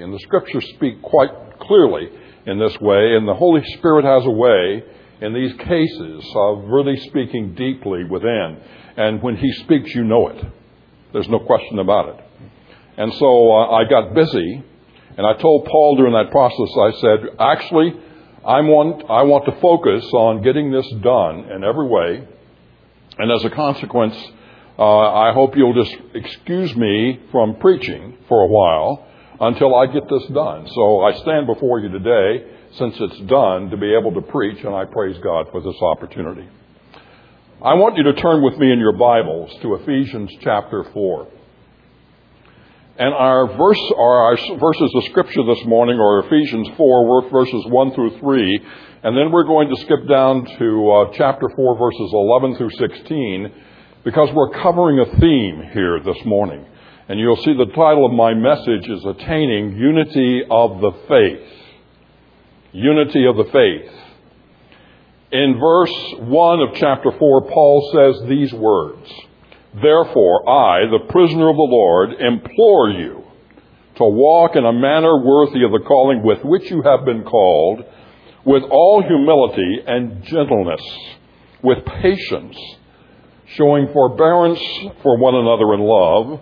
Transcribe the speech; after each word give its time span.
And 0.00 0.12
the 0.12 0.18
scriptures 0.20 0.64
speak 0.74 1.02
quite 1.02 1.30
clearly 1.60 2.08
in 2.46 2.58
this 2.58 2.78
way, 2.80 3.16
and 3.16 3.26
the 3.26 3.34
Holy 3.34 3.62
Spirit 3.76 4.04
has 4.04 4.24
a 4.24 4.30
way 4.30 4.84
in 5.20 5.34
these 5.34 5.52
cases 5.58 6.24
of 6.36 6.64
really 6.66 6.96
speaking 7.08 7.54
deeply 7.54 8.04
within. 8.04 8.60
And 8.96 9.20
when 9.22 9.36
He 9.36 9.52
speaks, 9.64 9.92
you 9.94 10.04
know 10.04 10.28
it. 10.28 10.44
There's 11.12 11.28
no 11.28 11.40
question 11.40 11.80
about 11.80 12.10
it. 12.10 12.24
And 12.96 13.12
so 13.14 13.52
uh, 13.52 13.70
I 13.70 13.84
got 13.88 14.14
busy, 14.14 14.62
and 15.16 15.26
I 15.26 15.34
told 15.34 15.66
Paul 15.66 15.96
during 15.96 16.12
that 16.12 16.30
process, 16.30 16.68
I 16.78 16.92
said, 17.00 17.36
actually, 17.40 17.94
I 18.46 18.60
want, 18.60 19.04
I 19.10 19.22
want 19.22 19.46
to 19.46 19.60
focus 19.60 20.04
on 20.14 20.42
getting 20.42 20.70
this 20.70 20.88
done 21.02 21.50
in 21.50 21.64
every 21.64 21.88
way. 21.88 22.26
And 23.18 23.32
as 23.32 23.44
a 23.44 23.50
consequence, 23.50 24.16
uh, 24.78 24.82
I 24.84 25.32
hope 25.32 25.56
you'll 25.56 25.74
just 25.74 25.96
excuse 26.14 26.76
me 26.76 27.20
from 27.32 27.56
preaching 27.56 28.16
for 28.28 28.44
a 28.44 28.46
while 28.46 29.07
until 29.40 29.74
I 29.74 29.86
get 29.86 30.08
this 30.08 30.24
done. 30.34 30.68
So 30.74 31.00
I 31.00 31.12
stand 31.20 31.46
before 31.46 31.80
you 31.80 31.88
today, 31.88 32.44
since 32.76 32.94
it's 32.98 33.20
done, 33.30 33.70
to 33.70 33.76
be 33.76 33.94
able 33.94 34.12
to 34.14 34.22
preach, 34.22 34.64
and 34.64 34.74
I 34.74 34.84
praise 34.84 35.16
God 35.22 35.46
for 35.50 35.60
this 35.60 35.80
opportunity. 35.80 36.48
I 37.64 37.74
want 37.74 37.96
you 37.96 38.04
to 38.04 38.14
turn 38.14 38.42
with 38.42 38.58
me 38.58 38.72
in 38.72 38.78
your 38.78 38.96
Bibles 38.96 39.50
to 39.62 39.74
Ephesians 39.74 40.30
chapter 40.42 40.84
4. 40.92 41.28
And 42.98 43.14
our 43.14 43.46
verse, 43.56 43.80
or 43.96 44.22
our 44.22 44.36
verses 44.58 44.92
of 44.94 45.04
scripture 45.04 45.44
this 45.44 45.64
morning 45.66 46.00
are 46.00 46.26
Ephesians 46.26 46.68
4, 46.76 47.30
verses 47.30 47.64
1 47.66 47.94
through 47.94 48.18
3. 48.18 48.60
And 49.04 49.16
then 49.16 49.30
we're 49.30 49.44
going 49.44 49.68
to 49.68 49.80
skip 49.82 50.08
down 50.08 50.44
to 50.58 50.90
uh, 50.90 51.12
chapter 51.14 51.48
4, 51.54 51.78
verses 51.78 52.10
11 52.12 52.56
through 52.56 52.70
16, 52.70 53.52
because 54.02 54.28
we're 54.34 54.50
covering 54.50 54.98
a 54.98 55.20
theme 55.20 55.62
here 55.72 56.00
this 56.00 56.24
morning. 56.24 56.66
And 57.08 57.18
you'll 57.18 57.36
see 57.36 57.54
the 57.54 57.72
title 57.74 58.04
of 58.04 58.12
my 58.12 58.34
message 58.34 58.86
is 58.86 59.02
Attaining 59.02 59.78
Unity 59.78 60.42
of 60.50 60.82
the 60.82 60.92
Faith. 61.08 61.48
Unity 62.72 63.24
of 63.24 63.34
the 63.38 63.50
Faith. 63.50 63.90
In 65.32 65.58
verse 65.58 65.94
1 66.18 66.60
of 66.60 66.74
chapter 66.74 67.10
4, 67.18 67.50
Paul 67.50 67.90
says 67.94 68.28
these 68.28 68.52
words. 68.52 69.10
Therefore, 69.80 70.50
I, 70.50 70.80
the 70.90 71.10
prisoner 71.10 71.48
of 71.48 71.56
the 71.56 71.62
Lord, 71.62 72.10
implore 72.12 72.90
you 72.90 73.24
to 73.96 74.04
walk 74.04 74.54
in 74.56 74.66
a 74.66 74.72
manner 74.74 75.24
worthy 75.24 75.64
of 75.64 75.72
the 75.72 75.84
calling 75.88 76.22
with 76.22 76.44
which 76.44 76.70
you 76.70 76.82
have 76.82 77.06
been 77.06 77.24
called, 77.24 77.86
with 78.44 78.64
all 78.64 79.02
humility 79.02 79.78
and 79.86 80.22
gentleness, 80.24 80.82
with 81.62 81.78
patience, 81.86 82.58
showing 83.46 83.90
forbearance 83.94 84.60
for 85.02 85.16
one 85.16 85.34
another 85.34 85.72
in 85.72 85.80
love, 85.80 86.40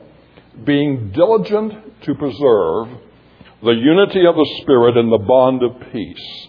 being 0.65 1.11
diligent 1.11 2.03
to 2.03 2.15
preserve 2.15 2.89
the 3.63 3.73
unity 3.73 4.27
of 4.27 4.35
the 4.35 4.59
Spirit 4.63 4.97
in 4.97 5.11
the 5.11 5.19
bond 5.19 5.63
of 5.63 5.93
peace. 5.93 6.49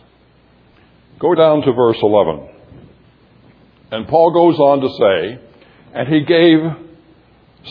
Go 1.19 1.33
down 1.35 1.61
to 1.63 1.73
verse 1.73 1.97
11. 2.01 2.49
And 3.91 4.07
Paul 4.07 4.31
goes 4.31 4.59
on 4.59 4.81
to 4.81 4.89
say, 4.89 5.41
and 5.93 6.07
he 6.07 6.21
gave 6.21 6.59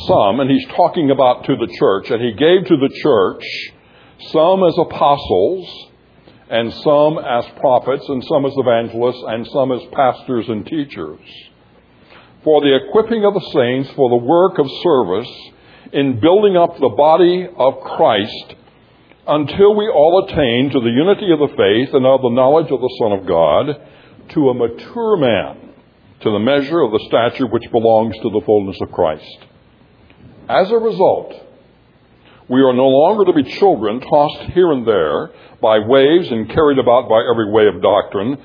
some, 0.06 0.40
and 0.40 0.50
he's 0.50 0.66
talking 0.74 1.10
about 1.10 1.44
to 1.44 1.56
the 1.56 1.72
church, 1.78 2.10
and 2.10 2.22
he 2.22 2.32
gave 2.32 2.66
to 2.66 2.76
the 2.76 2.90
church 3.02 3.44
some 4.32 4.64
as 4.64 4.74
apostles, 4.78 5.90
and 6.48 6.72
some 6.72 7.18
as 7.18 7.44
prophets, 7.60 8.04
and 8.08 8.24
some 8.24 8.46
as 8.46 8.52
evangelists, 8.56 9.22
and 9.26 9.46
some 9.48 9.72
as 9.72 9.82
pastors 9.92 10.48
and 10.48 10.64
teachers, 10.66 11.20
for 12.42 12.60
the 12.60 12.76
equipping 12.76 13.24
of 13.24 13.34
the 13.34 13.50
saints 13.52 13.90
for 13.94 14.08
the 14.10 14.24
work 14.24 14.58
of 14.58 14.66
service 14.82 15.30
in 15.92 16.20
building 16.20 16.56
up 16.56 16.78
the 16.78 16.94
body 16.96 17.46
of 17.56 17.80
Christ 17.80 18.54
until 19.26 19.74
we 19.74 19.88
all 19.88 20.26
attain 20.26 20.70
to 20.70 20.80
the 20.80 20.90
unity 20.90 21.32
of 21.32 21.38
the 21.38 21.56
faith 21.56 21.94
and 21.94 22.06
of 22.06 22.22
the 22.22 22.30
knowledge 22.30 22.70
of 22.70 22.80
the 22.80 22.96
Son 23.00 23.12
of 23.12 23.26
God, 23.26 23.80
to 24.30 24.50
a 24.50 24.54
mature 24.54 25.16
man 25.16 25.66
to 26.20 26.30
the 26.30 26.38
measure 26.38 26.80
of 26.80 26.92
the 26.92 27.04
stature 27.06 27.46
which 27.46 27.70
belongs 27.70 28.16
to 28.16 28.30
the 28.30 28.40
fullness 28.44 28.78
of 28.80 28.90
Christ. 28.90 29.38
As 30.48 30.70
a 30.70 30.76
result, 30.76 31.34
we 32.48 32.60
are 32.60 32.72
no 32.72 32.88
longer 32.88 33.24
to 33.26 33.32
be 33.32 33.44
children 33.58 34.00
tossed 34.00 34.52
here 34.52 34.72
and 34.72 34.86
there 34.86 35.30
by 35.60 35.78
waves 35.80 36.30
and 36.30 36.48
carried 36.48 36.78
about 36.78 37.08
by 37.08 37.20
every 37.30 37.50
way 37.50 37.66
of 37.66 37.82
doctrine, 37.82 38.38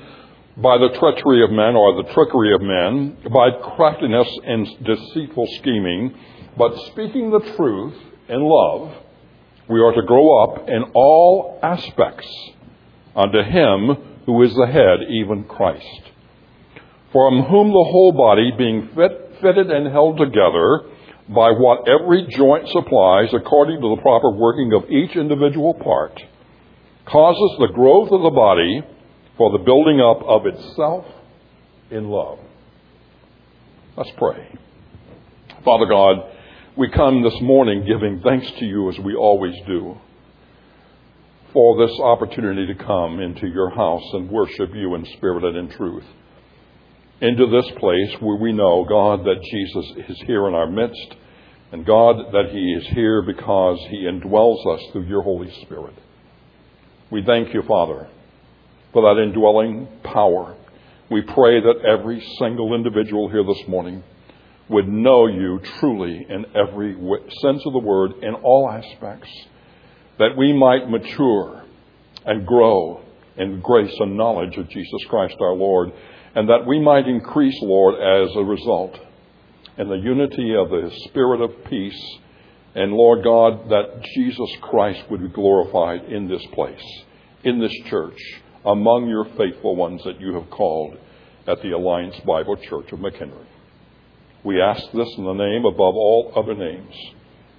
by 0.56 0.76
the 0.76 0.90
treachery 0.98 1.44
of 1.44 1.50
men 1.50 1.76
or 1.76 2.02
the 2.02 2.12
trickery 2.12 2.54
of 2.54 2.60
men, 2.60 3.16
by 3.32 3.50
craftiness 3.74 4.28
and 4.44 4.66
deceitful 4.84 5.46
scheming, 5.58 6.14
but 6.56 6.76
speaking 6.92 7.30
the 7.30 7.54
truth 7.56 7.94
in 8.28 8.40
love, 8.40 8.92
we 9.68 9.80
are 9.80 9.92
to 9.92 10.02
grow 10.02 10.42
up 10.42 10.68
in 10.68 10.82
all 10.94 11.58
aspects 11.62 12.28
unto 13.14 13.42
Him 13.42 14.22
who 14.26 14.42
is 14.42 14.54
the 14.54 14.66
head, 14.66 15.00
even 15.10 15.44
Christ 15.44 16.12
from 17.12 17.42
whom 17.44 17.68
the 17.68 17.88
whole 17.92 18.12
body, 18.12 18.50
being 18.56 18.88
fit, 18.94 19.36
fitted 19.42 19.70
and 19.70 19.92
held 19.92 20.16
together 20.16 20.88
by 21.28 21.50
what 21.50 21.86
every 21.86 22.26
joint 22.30 22.68
supplies 22.68 23.28
according 23.34 23.80
to 23.80 23.94
the 23.94 24.02
proper 24.02 24.32
working 24.32 24.72
of 24.72 24.90
each 24.90 25.14
individual 25.14 25.74
part, 25.74 26.18
causes 27.06 27.58
the 27.60 27.72
growth 27.74 28.10
of 28.10 28.22
the 28.22 28.30
body 28.30 28.82
for 29.36 29.52
the 29.52 29.62
building 29.62 30.00
up 30.00 30.22
of 30.22 30.46
itself 30.46 31.04
in 31.90 32.08
love. 32.08 32.38
Let's 33.96 34.10
pray. 34.16 34.58
Father 35.64 35.86
God, 35.86 36.16
we 36.76 36.88
come 36.90 37.22
this 37.22 37.38
morning 37.42 37.84
giving 37.86 38.20
thanks 38.22 38.50
to 38.58 38.64
you 38.64 38.88
as 38.88 38.98
we 38.98 39.14
always 39.14 39.54
do 39.66 39.98
for 41.52 41.76
this 41.86 41.94
opportunity 42.00 42.66
to 42.66 42.84
come 42.84 43.20
into 43.20 43.46
your 43.46 43.68
house 43.68 44.04
and 44.14 44.30
worship 44.30 44.74
you 44.74 44.94
in 44.94 45.04
spirit 45.16 45.44
and 45.44 45.56
in 45.56 45.68
truth 45.76 46.04
into 47.20 47.46
this 47.46 47.70
place 47.78 48.20
where 48.20 48.36
we 48.36 48.52
know, 48.52 48.84
God, 48.88 49.24
that 49.24 49.40
Jesus 49.48 50.08
is 50.08 50.20
here 50.26 50.48
in 50.48 50.54
our 50.54 50.66
midst, 50.66 51.14
and 51.70 51.86
God, 51.86 52.16
that 52.32 52.50
He 52.50 52.72
is 52.72 52.84
here 52.88 53.22
because 53.22 53.78
He 53.90 54.08
indwells 54.10 54.66
us 54.74 54.82
through 54.90 55.06
your 55.06 55.22
Holy 55.22 55.48
Spirit. 55.62 55.94
We 57.12 57.22
thank 57.24 57.54
you, 57.54 57.62
Father, 57.62 58.08
for 58.92 59.02
that 59.02 59.22
indwelling 59.22 59.86
power. 60.02 60.56
We 61.12 61.22
pray 61.22 61.60
that 61.60 61.84
every 61.86 62.20
single 62.40 62.74
individual 62.74 63.28
here 63.28 63.44
this 63.44 63.68
morning 63.68 64.02
would 64.68 64.88
know 64.88 65.26
you 65.26 65.60
truly 65.80 66.26
in 66.28 66.46
every 66.54 66.94
sense 67.42 67.62
of 67.66 67.72
the 67.72 67.82
word, 67.82 68.12
in 68.22 68.34
all 68.34 68.70
aspects, 68.70 69.28
that 70.18 70.36
we 70.36 70.52
might 70.52 70.88
mature 70.88 71.64
and 72.24 72.46
grow 72.46 73.00
in 73.36 73.60
grace 73.60 73.94
and 73.98 74.16
knowledge 74.16 74.56
of 74.56 74.68
Jesus 74.68 75.04
Christ 75.08 75.36
our 75.40 75.54
Lord 75.54 75.92
and 76.34 76.48
that 76.48 76.66
we 76.66 76.80
might 76.80 77.06
increase, 77.06 77.56
Lord, 77.60 77.94
as 77.94 78.34
a 78.36 78.42
result 78.42 78.98
in 79.76 79.88
the 79.88 79.96
unity 79.96 80.54
of 80.54 80.70
the 80.70 80.90
Spirit 81.08 81.40
of 81.40 81.64
peace. 81.66 82.18
And 82.74 82.92
Lord 82.92 83.22
God, 83.22 83.68
that 83.68 84.02
Jesus 84.14 84.50
Christ 84.62 85.02
would 85.10 85.20
be 85.20 85.28
glorified 85.28 86.04
in 86.04 86.28
this 86.28 86.44
place, 86.52 86.82
in 87.44 87.60
this 87.60 87.74
church, 87.86 88.18
among 88.64 89.08
your 89.08 89.26
faithful 89.36 89.76
ones 89.76 90.02
that 90.04 90.20
you 90.20 90.34
have 90.34 90.48
called 90.48 90.96
at 91.46 91.60
the 91.60 91.72
Alliance 91.72 92.18
Bible 92.20 92.56
Church 92.56 92.92
of 92.92 93.00
McHenry. 93.00 93.46
We 94.44 94.60
ask 94.60 94.82
this 94.92 95.08
in 95.16 95.24
the 95.24 95.32
name 95.34 95.64
above 95.64 95.94
all 95.94 96.32
other 96.36 96.54
names. 96.54 96.94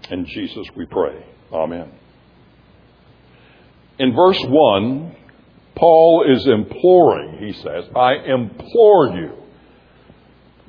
In 0.09 0.25
Jesus 0.25 0.67
we 0.75 0.85
pray. 0.85 1.25
Amen. 1.51 1.91
In 3.99 4.15
verse 4.15 4.39
1, 4.41 5.15
Paul 5.75 6.25
is 6.29 6.45
imploring, 6.45 7.37
he 7.39 7.53
says, 7.53 7.85
I 7.95 8.15
implore 8.15 9.15
you 9.15 9.31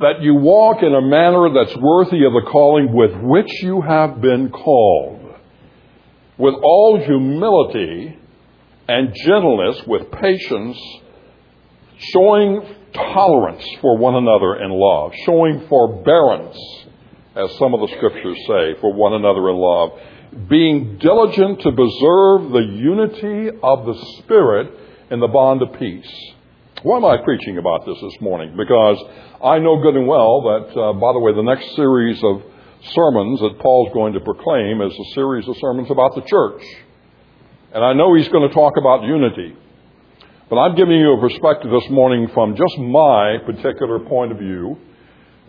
that 0.00 0.20
you 0.20 0.34
walk 0.34 0.82
in 0.82 0.92
a 0.94 1.00
manner 1.00 1.48
that's 1.54 1.76
worthy 1.76 2.24
of 2.24 2.32
the 2.32 2.48
calling 2.50 2.92
with 2.92 3.12
which 3.22 3.62
you 3.62 3.80
have 3.80 4.20
been 4.20 4.50
called, 4.50 5.20
with 6.36 6.54
all 6.54 7.00
humility 7.04 8.18
and 8.88 9.14
gentleness, 9.24 9.82
with 9.86 10.10
patience, 10.10 10.76
showing 11.96 12.62
tolerance 12.94 13.64
for 13.80 13.96
one 13.98 14.14
another 14.14 14.56
in 14.56 14.70
love, 14.70 15.12
showing 15.26 15.66
forbearance, 15.68 16.58
as 17.36 17.56
some 17.58 17.74
of 17.74 17.80
the 17.80 17.94
scriptures 17.96 18.38
say, 18.46 18.80
for 18.80 18.92
one 18.92 19.12
another 19.12 19.50
in 19.50 19.56
love, 19.56 19.98
being 20.48 20.98
diligent 20.98 21.60
to 21.60 21.72
preserve 21.72 22.50
the 22.50 22.66
unity 22.72 23.58
of 23.62 23.86
the 23.86 23.94
Spirit 24.18 24.72
in 25.10 25.20
the 25.20 25.28
bond 25.28 25.62
of 25.62 25.72
peace. 25.78 26.10
Why 26.82 26.96
am 26.98 27.04
I 27.04 27.16
preaching 27.18 27.58
about 27.58 27.86
this 27.86 27.96
this 28.00 28.20
morning? 28.20 28.56
Because 28.56 29.02
I 29.42 29.58
know 29.58 29.80
good 29.80 29.96
and 29.96 30.06
well 30.06 30.42
that, 30.42 30.80
uh, 30.80 30.92
by 30.94 31.12
the 31.12 31.18
way, 31.18 31.32
the 31.32 31.42
next 31.42 31.74
series 31.76 32.22
of 32.22 32.42
sermons 32.92 33.40
that 33.40 33.58
Paul's 33.60 33.92
going 33.94 34.12
to 34.12 34.20
proclaim 34.20 34.80
is 34.82 34.92
a 34.92 35.14
series 35.14 35.48
of 35.48 35.56
sermons 35.60 35.90
about 35.90 36.14
the 36.14 36.22
church. 36.22 36.62
And 37.72 37.84
I 37.84 37.92
know 37.92 38.14
he's 38.14 38.28
going 38.28 38.46
to 38.48 38.54
talk 38.54 38.74
about 38.76 39.04
unity. 39.04 39.56
But 40.50 40.56
I'm 40.56 40.76
giving 40.76 40.98
you 40.98 41.14
a 41.14 41.20
perspective 41.20 41.70
this 41.70 41.90
morning 41.90 42.28
from 42.34 42.54
just 42.54 42.78
my 42.78 43.38
particular 43.46 44.00
point 44.00 44.30
of 44.30 44.38
view 44.38 44.76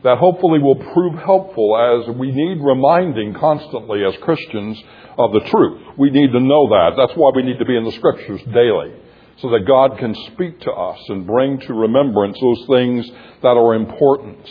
that 0.03 0.17
hopefully 0.19 0.59
will 0.59 0.77
prove 0.93 1.15
helpful 1.15 1.75
as 1.75 2.15
we 2.15 2.31
need 2.31 2.63
reminding 2.63 3.33
constantly 3.33 4.05
as 4.05 4.15
Christians 4.21 4.81
of 5.17 5.33
the 5.33 5.41
truth. 5.49 5.81
We 5.97 6.11
need 6.11 6.31
to 6.31 6.39
know 6.39 6.69
that. 6.69 6.93
That's 6.95 7.11
why 7.17 7.31
we 7.35 7.43
need 7.43 7.59
to 7.59 7.65
be 7.65 7.75
in 7.75 7.83
the 7.83 7.91
scriptures 7.91 8.39
daily 8.53 8.93
so 9.39 9.49
that 9.49 9.67
God 9.67 9.97
can 9.97 10.15
speak 10.31 10.61
to 10.61 10.71
us 10.71 10.99
and 11.09 11.27
bring 11.27 11.59
to 11.59 11.73
remembrance 11.73 12.37
those 12.39 12.65
things 12.69 13.05
that 13.41 13.57
are 13.57 13.75
important. 13.75 14.47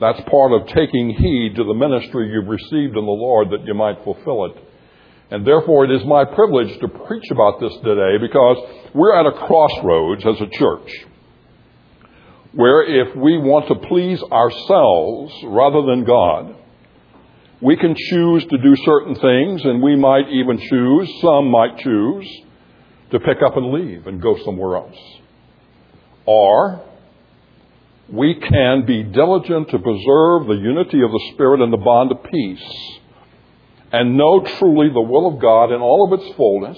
That's 0.00 0.20
part 0.30 0.52
of 0.52 0.66
taking 0.68 1.10
heed 1.10 1.56
to 1.56 1.64
the 1.64 1.74
ministry 1.74 2.30
you've 2.32 2.48
received 2.48 2.96
in 2.96 3.04
the 3.04 3.20
Lord 3.20 3.50
that 3.50 3.66
you 3.66 3.74
might 3.74 4.02
fulfill 4.02 4.46
it. 4.46 4.65
And 5.30 5.46
therefore, 5.46 5.84
it 5.84 5.90
is 5.90 6.06
my 6.06 6.24
privilege 6.24 6.78
to 6.80 6.88
preach 6.88 7.30
about 7.30 7.60
this 7.60 7.72
today 7.82 8.18
because 8.20 8.56
we're 8.94 9.14
at 9.18 9.26
a 9.26 9.32
crossroads 9.32 10.24
as 10.24 10.40
a 10.40 10.46
church 10.56 11.06
where 12.52 12.84
if 12.84 13.14
we 13.16 13.36
want 13.36 13.68
to 13.68 13.74
please 13.88 14.22
ourselves 14.22 15.34
rather 15.44 15.82
than 15.82 16.04
God, 16.04 16.56
we 17.60 17.76
can 17.76 17.94
choose 17.94 18.44
to 18.46 18.58
do 18.58 18.76
certain 18.84 19.14
things 19.14 19.62
and 19.64 19.82
we 19.82 19.96
might 19.96 20.28
even 20.30 20.58
choose, 20.58 21.10
some 21.20 21.50
might 21.50 21.76
choose, 21.78 22.26
to 23.10 23.20
pick 23.20 23.38
up 23.44 23.56
and 23.56 23.72
leave 23.72 24.06
and 24.06 24.22
go 24.22 24.36
somewhere 24.44 24.76
else. 24.76 24.96
Or 26.24 26.82
we 28.10 28.34
can 28.34 28.86
be 28.86 29.02
diligent 29.02 29.70
to 29.70 29.78
preserve 29.78 30.46
the 30.46 30.60
unity 30.62 31.02
of 31.02 31.10
the 31.10 31.30
Spirit 31.34 31.60
and 31.60 31.72
the 31.72 31.78
bond 31.78 32.12
of 32.12 32.22
peace 32.24 32.98
and 33.96 34.18
know 34.18 34.40
truly 34.58 34.90
the 34.92 35.00
will 35.00 35.26
of 35.26 35.40
God 35.40 35.72
in 35.72 35.80
all 35.80 36.04
of 36.04 36.20
its 36.20 36.36
fullness 36.36 36.76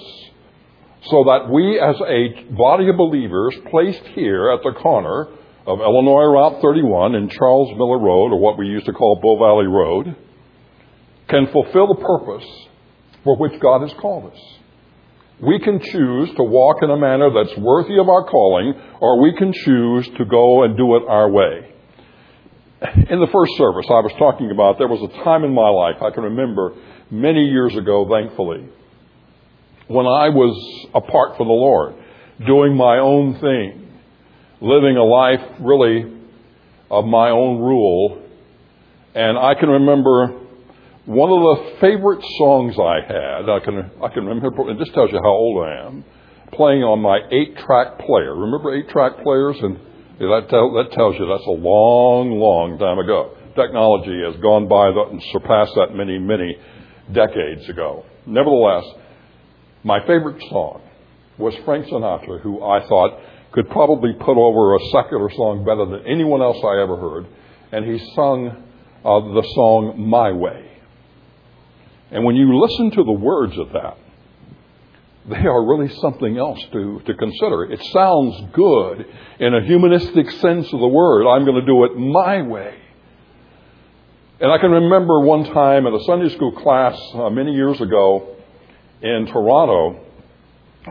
so 1.03 1.25
that 1.25 1.49
we 1.51 1.77
as 1.77 1.97
a 1.99 2.53
body 2.55 2.87
of 2.87 2.95
believers 2.95 3.55
placed 3.69 4.05
here 4.15 4.49
at 4.51 4.63
the 4.63 4.71
corner 4.79 5.27
of 5.67 5.81
Illinois 5.81 6.31
Route 6.31 6.61
31 6.61 7.15
and 7.15 7.29
Charles 7.29 7.77
Miller 7.77 7.99
Road, 7.99 8.31
or 8.31 8.39
what 8.39 8.57
we 8.57 8.67
used 8.67 8.85
to 8.85 8.93
call 8.93 9.19
Bull 9.21 9.37
Valley 9.37 9.67
Road, 9.67 10.15
can 11.27 11.47
fulfill 11.51 11.87
the 11.87 12.01
purpose 12.01 12.47
for 13.25 13.35
which 13.35 13.59
God 13.59 13.81
has 13.81 13.91
called 13.99 14.31
us. 14.31 14.39
We 15.41 15.59
can 15.59 15.81
choose 15.81 16.29
to 16.35 16.43
walk 16.43 16.77
in 16.83 16.89
a 16.89 16.97
manner 16.97 17.29
that's 17.31 17.57
worthy 17.57 17.99
of 17.99 18.07
our 18.07 18.23
calling, 18.23 18.73
or 19.01 19.21
we 19.21 19.35
can 19.37 19.51
choose 19.51 20.07
to 20.17 20.23
go 20.23 20.63
and 20.63 20.77
do 20.77 20.95
it 20.95 21.03
our 21.07 21.29
way. 21.29 21.73
In 23.09 23.19
the 23.19 23.27
first 23.31 23.57
service 23.57 23.85
I 23.89 23.99
was 23.99 24.13
talking 24.17 24.51
about, 24.51 24.77
there 24.77 24.87
was 24.87 25.01
a 25.03 25.23
time 25.23 25.43
in 25.43 25.53
my 25.53 25.67
life 25.67 26.01
I 26.01 26.15
can 26.15 26.23
remember 26.23 26.75
many 27.11 27.45
years 27.45 27.75
ago, 27.75 28.07
thankfully, 28.09 28.67
when 29.87 30.05
I 30.05 30.29
was 30.29 30.87
apart 30.93 31.37
from 31.37 31.47
the 31.47 31.53
Lord, 31.53 31.95
doing 32.45 32.75
my 32.75 32.97
own 32.99 33.39
thing, 33.39 33.91
living 34.61 34.97
a 34.97 35.03
life 35.03 35.41
really 35.59 36.19
of 36.91 37.05
my 37.05 37.29
own 37.29 37.59
rule. 37.59 38.21
And 39.15 39.37
I 39.37 39.55
can 39.55 39.69
remember 39.69 40.39
one 41.05 41.31
of 41.31 41.39
the 41.41 41.79
favorite 41.81 42.23
songs 42.37 42.75
I 42.77 43.01
had, 43.01 43.49
I 43.49 43.59
can, 43.59 43.91
I 44.03 44.09
can 44.13 44.25
remember, 44.25 44.69
and 44.69 44.79
this 44.79 44.89
tells 44.93 45.11
you 45.11 45.19
how 45.23 45.29
old 45.29 45.65
I 45.65 45.87
am, 45.87 46.05
playing 46.53 46.83
on 46.83 47.01
my 47.01 47.19
eight 47.31 47.57
track 47.57 47.99
player. 47.99 48.35
Remember 48.35 48.75
eight 48.75 48.89
track 48.89 49.23
players? 49.23 49.57
And 49.59 49.77
that, 50.19 50.47
tell, 50.49 50.73
that 50.73 50.91
tells 50.91 51.15
you 51.17 51.25
that's 51.25 51.47
a 51.47 51.57
long, 51.57 52.37
long 52.37 52.77
time 52.77 52.99
ago. 52.99 53.35
Technology 53.55 54.21
has 54.25 54.39
gone 54.41 54.67
by 54.67 54.89
and 54.89 55.21
surpassed 55.31 55.73
that 55.75 55.95
many, 55.95 56.19
many 56.19 56.57
decades 57.11 57.67
ago. 57.69 58.05
Nevertheless, 58.25 58.85
my 59.83 59.99
favorite 60.01 60.41
song 60.49 60.81
was 61.37 61.55
Frank 61.65 61.85
Sinatra, 61.85 62.41
who 62.41 62.63
I 62.63 62.85
thought 62.87 63.19
could 63.51 63.69
probably 63.69 64.13
put 64.13 64.37
over 64.37 64.75
a 64.75 64.79
secular 64.91 65.29
song 65.31 65.65
better 65.65 65.85
than 65.85 66.05
anyone 66.05 66.41
else 66.41 66.57
I 66.63 66.81
ever 66.81 66.97
heard. 66.97 67.27
And 67.71 67.85
he 67.85 67.97
sung 68.13 68.47
uh, 69.03 69.19
the 69.33 69.43
song 69.55 70.09
My 70.09 70.31
Way. 70.31 70.69
And 72.11 72.23
when 72.23 72.35
you 72.35 72.59
listen 72.59 72.91
to 72.91 73.03
the 73.03 73.11
words 73.11 73.57
of 73.57 73.71
that, 73.73 73.97
they 75.29 75.45
are 75.47 75.65
really 75.65 75.93
something 76.01 76.37
else 76.37 76.59
to, 76.73 77.01
to 77.05 77.13
consider. 77.13 77.71
It 77.71 77.81
sounds 77.93 78.51
good 78.53 79.05
in 79.39 79.53
a 79.53 79.63
humanistic 79.63 80.29
sense 80.31 80.65
of 80.73 80.79
the 80.79 80.87
word. 80.87 81.27
I'm 81.27 81.45
going 81.45 81.59
to 81.59 81.65
do 81.65 81.83
it 81.85 81.95
my 81.95 82.41
way. 82.41 82.75
And 84.41 84.49
I 84.49 84.57
can 84.57 84.71
remember 84.71 85.19
one 85.19 85.43
time 85.53 85.85
in 85.85 85.93
a 85.93 86.03
Sunday 86.05 86.33
school 86.33 86.53
class 86.53 86.97
uh, 87.13 87.29
many 87.29 87.51
years 87.53 87.81
ago 87.81 88.37
in 89.01 89.25
Toronto 89.25 89.99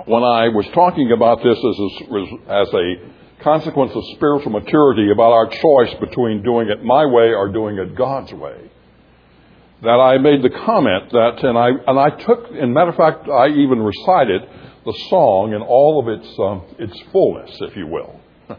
when 0.04 0.22
I 0.22 0.48
was 0.48 0.66
talking 0.74 1.12
about 1.12 1.38
this 1.42 1.56
as 1.56 1.78
a, 1.80 2.52
as 2.52 2.68
a 2.74 3.42
consequence 3.42 3.92
of 3.94 4.04
spiritual 4.16 4.52
maturity 4.52 5.10
about 5.10 5.32
our 5.32 5.48
choice 5.48 5.94
between 5.98 6.42
doing 6.42 6.68
it 6.68 6.84
my 6.84 7.06
way 7.06 7.32
or 7.32 7.50
doing 7.50 7.78
it 7.78 7.96
God's 7.96 8.34
way 8.34 8.70
that 9.82 9.88
I 9.88 10.18
made 10.18 10.42
the 10.42 10.50
comment 10.50 11.10
that, 11.12 11.42
and 11.42 11.56
I, 11.56 11.68
and 11.86 11.98
I 11.98 12.10
took, 12.10 12.50
in 12.50 12.74
matter 12.74 12.90
of 12.90 12.96
fact, 12.96 13.28
I 13.30 13.48
even 13.48 13.80
recited 13.80 14.42
the 14.84 14.92
song 15.08 15.54
in 15.54 15.62
all 15.62 16.02
of 16.02 16.08
its, 16.08 16.28
um, 16.38 16.62
its 16.78 17.00
fullness, 17.12 17.56
if 17.60 17.76
you 17.76 17.86
will. 17.86 18.20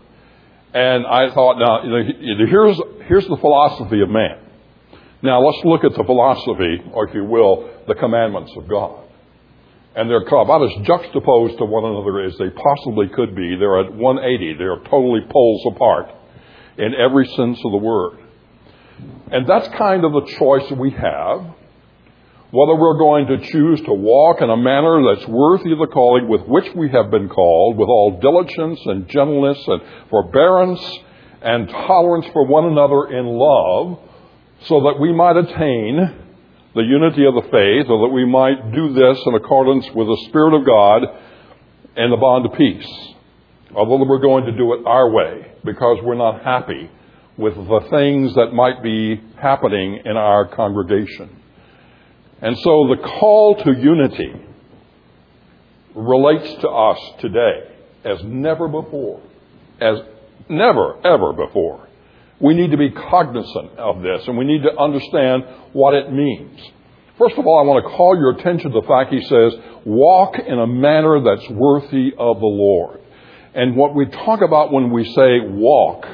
And 0.71 1.03
I 1.07 1.33
thought, 1.33 1.57
now, 1.57 1.83
you 1.83 1.89
know, 1.89 2.45
here's, 2.45 2.79
here's 3.07 3.27
the 3.27 3.37
philosophy 3.37 4.01
of 4.01 4.09
man. 4.09 4.48
Now, 5.21 5.41
let's 5.41 5.63
look 5.65 5.83
at 5.83 5.95
the 5.95 6.03
philosophy, 6.03 6.81
or 6.93 7.09
if 7.09 7.13
you 7.13 7.25
will, 7.25 7.69
the 7.87 7.95
commandments 7.95 8.53
of 8.55 8.67
God. 8.67 9.03
And 9.95 10.09
they're 10.09 10.21
about 10.21 10.63
as 10.63 10.85
juxtaposed 10.85 11.57
to 11.57 11.65
one 11.65 11.83
another 11.83 12.21
as 12.21 12.37
they 12.37 12.49
possibly 12.49 13.09
could 13.09 13.35
be. 13.35 13.57
They're 13.57 13.81
at 13.81 13.93
180. 13.93 14.53
They're 14.57 14.77
totally 14.89 15.21
poles 15.29 15.65
apart 15.75 16.09
in 16.77 16.93
every 16.95 17.27
sense 17.27 17.57
of 17.65 17.71
the 17.71 17.77
word. 17.77 18.19
And 19.31 19.47
that's 19.47 19.67
kind 19.77 20.05
of 20.05 20.13
the 20.13 20.25
choice 20.37 20.71
we 20.71 20.91
have. 20.91 21.55
Whether 22.51 22.75
we're 22.75 22.97
going 22.97 23.27
to 23.27 23.37
choose 23.51 23.81
to 23.81 23.93
walk 23.93 24.41
in 24.41 24.49
a 24.49 24.57
manner 24.57 25.03
that's 25.13 25.27
worthy 25.27 25.71
of 25.71 25.79
the 25.79 25.87
calling 25.87 26.27
with 26.27 26.41
which 26.47 26.73
we 26.75 26.89
have 26.89 27.11
been 27.11 27.29
called, 27.29 27.77
with 27.77 27.89
all 27.89 28.19
diligence 28.19 28.79
and 28.85 29.07
gentleness 29.07 29.61
and 29.67 29.81
forbearance 30.09 30.81
and 31.41 31.69
tolerance 31.69 32.25
for 32.33 32.47
one 32.47 32.65
another 32.65 33.07
in 33.07 33.25
love, 33.25 33.99
so 34.63 34.81
that 34.81 34.99
we 34.99 35.13
might 35.13 35.37
attain 35.37 36.25
the 36.75 36.81
unity 36.81 37.25
of 37.25 37.33
the 37.33 37.49
faith, 37.49 37.89
or 37.89 38.07
that 38.07 38.13
we 38.13 38.25
might 38.25 38.71
do 38.71 38.93
this 38.93 39.17
in 39.25 39.33
accordance 39.33 39.85
with 39.95 40.07
the 40.07 40.25
Spirit 40.29 40.53
of 40.53 40.65
God 40.65 41.03
and 41.95 42.13
the 42.13 42.17
bond 42.17 42.45
of 42.45 42.53
peace. 42.53 42.87
Although 43.75 44.05
we're 44.05 44.19
going 44.19 44.45
to 44.45 44.51
do 44.51 44.73
it 44.73 44.85
our 44.85 45.09
way 45.09 45.51
because 45.63 45.97
we're 46.03 46.15
not 46.15 46.43
happy 46.43 46.89
with 47.37 47.55
the 47.55 47.87
things 47.89 48.35
that 48.35 48.53
might 48.53 48.83
be 48.83 49.21
happening 49.41 50.01
in 50.05 50.17
our 50.17 50.47
congregation. 50.47 51.41
And 52.41 52.57
so 52.59 52.87
the 52.87 53.01
call 53.19 53.55
to 53.63 53.71
unity 53.73 54.33
relates 55.95 56.61
to 56.61 56.69
us 56.69 56.99
today 57.19 57.75
as 58.05 58.23
never 58.23 58.67
before. 58.67 59.21
As 59.81 59.99
never, 60.47 61.05
ever 61.05 61.33
before. 61.33 61.88
We 62.39 62.53
need 62.53 62.71
to 62.71 62.77
be 62.77 62.89
cognizant 62.91 63.77
of 63.77 64.01
this 64.01 64.27
and 64.27 64.37
we 64.37 64.45
need 64.45 64.63
to 64.63 64.77
understand 64.77 65.43
what 65.73 65.93
it 65.93 66.11
means. 66.11 66.59
First 67.17 67.37
of 67.37 67.45
all, 67.45 67.59
I 67.59 67.63
want 67.63 67.83
to 67.83 67.97
call 67.97 68.15
your 68.15 68.31
attention 68.31 68.71
to 68.71 68.81
the 68.81 68.87
fact 68.87 69.11
he 69.11 69.21
says, 69.21 69.53
walk 69.85 70.39
in 70.39 70.57
a 70.57 70.67
manner 70.67 71.19
that's 71.21 71.49
worthy 71.49 72.13
of 72.17 72.39
the 72.39 72.45
Lord. 72.45 73.01
And 73.53 73.75
what 73.75 73.93
we 73.93 74.05
talk 74.05 74.41
about 74.41 74.71
when 74.71 74.91
we 74.91 75.03
say 75.03 75.39
walk 75.43 76.05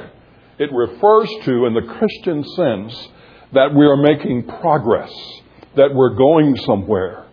it 0.58 0.72
refers 0.72 1.28
to, 1.44 1.66
in 1.66 1.74
the 1.74 1.94
Christian 1.98 2.42
sense, 2.42 3.08
that 3.52 3.74
we 3.74 3.84
are 3.84 3.96
making 3.96 4.46
progress, 4.46 5.12
that 5.76 5.94
we're 5.94 6.14
going 6.14 6.56
somewhere, 6.56 7.26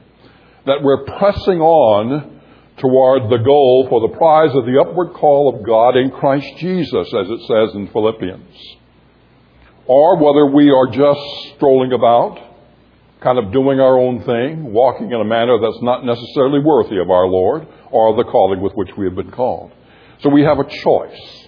that 0.65 0.83
we're 0.83 1.05
pressing 1.05 1.59
on 1.59 2.41
toward 2.77 3.29
the 3.29 3.43
goal 3.43 3.87
for 3.89 4.01
the 4.01 4.17
prize 4.17 4.53
of 4.53 4.65
the 4.65 4.79
upward 4.79 5.13
call 5.13 5.55
of 5.55 5.65
God 5.65 5.95
in 5.95 6.11
Christ 6.11 6.47
Jesus, 6.57 7.07
as 7.13 7.29
it 7.29 7.39
says 7.47 7.75
in 7.75 7.89
Philippians. 7.93 8.77
Or 9.85 10.17
whether 10.17 10.45
we 10.45 10.69
are 10.71 10.87
just 10.87 11.55
strolling 11.55 11.91
about, 11.91 12.39
kind 13.21 13.37
of 13.37 13.51
doing 13.51 13.79
our 13.79 13.97
own 13.97 14.23
thing, 14.23 14.71
walking 14.73 15.11
in 15.11 15.19
a 15.19 15.25
manner 15.25 15.57
that's 15.59 15.81
not 15.81 16.05
necessarily 16.05 16.59
worthy 16.59 16.99
of 16.99 17.09
our 17.09 17.27
Lord 17.27 17.67
or 17.91 18.15
the 18.15 18.23
calling 18.23 18.61
with 18.61 18.73
which 18.73 18.89
we 18.97 19.05
have 19.05 19.15
been 19.15 19.31
called. 19.31 19.71
So 20.21 20.29
we 20.29 20.43
have 20.43 20.59
a 20.59 20.63
choice. 20.63 21.47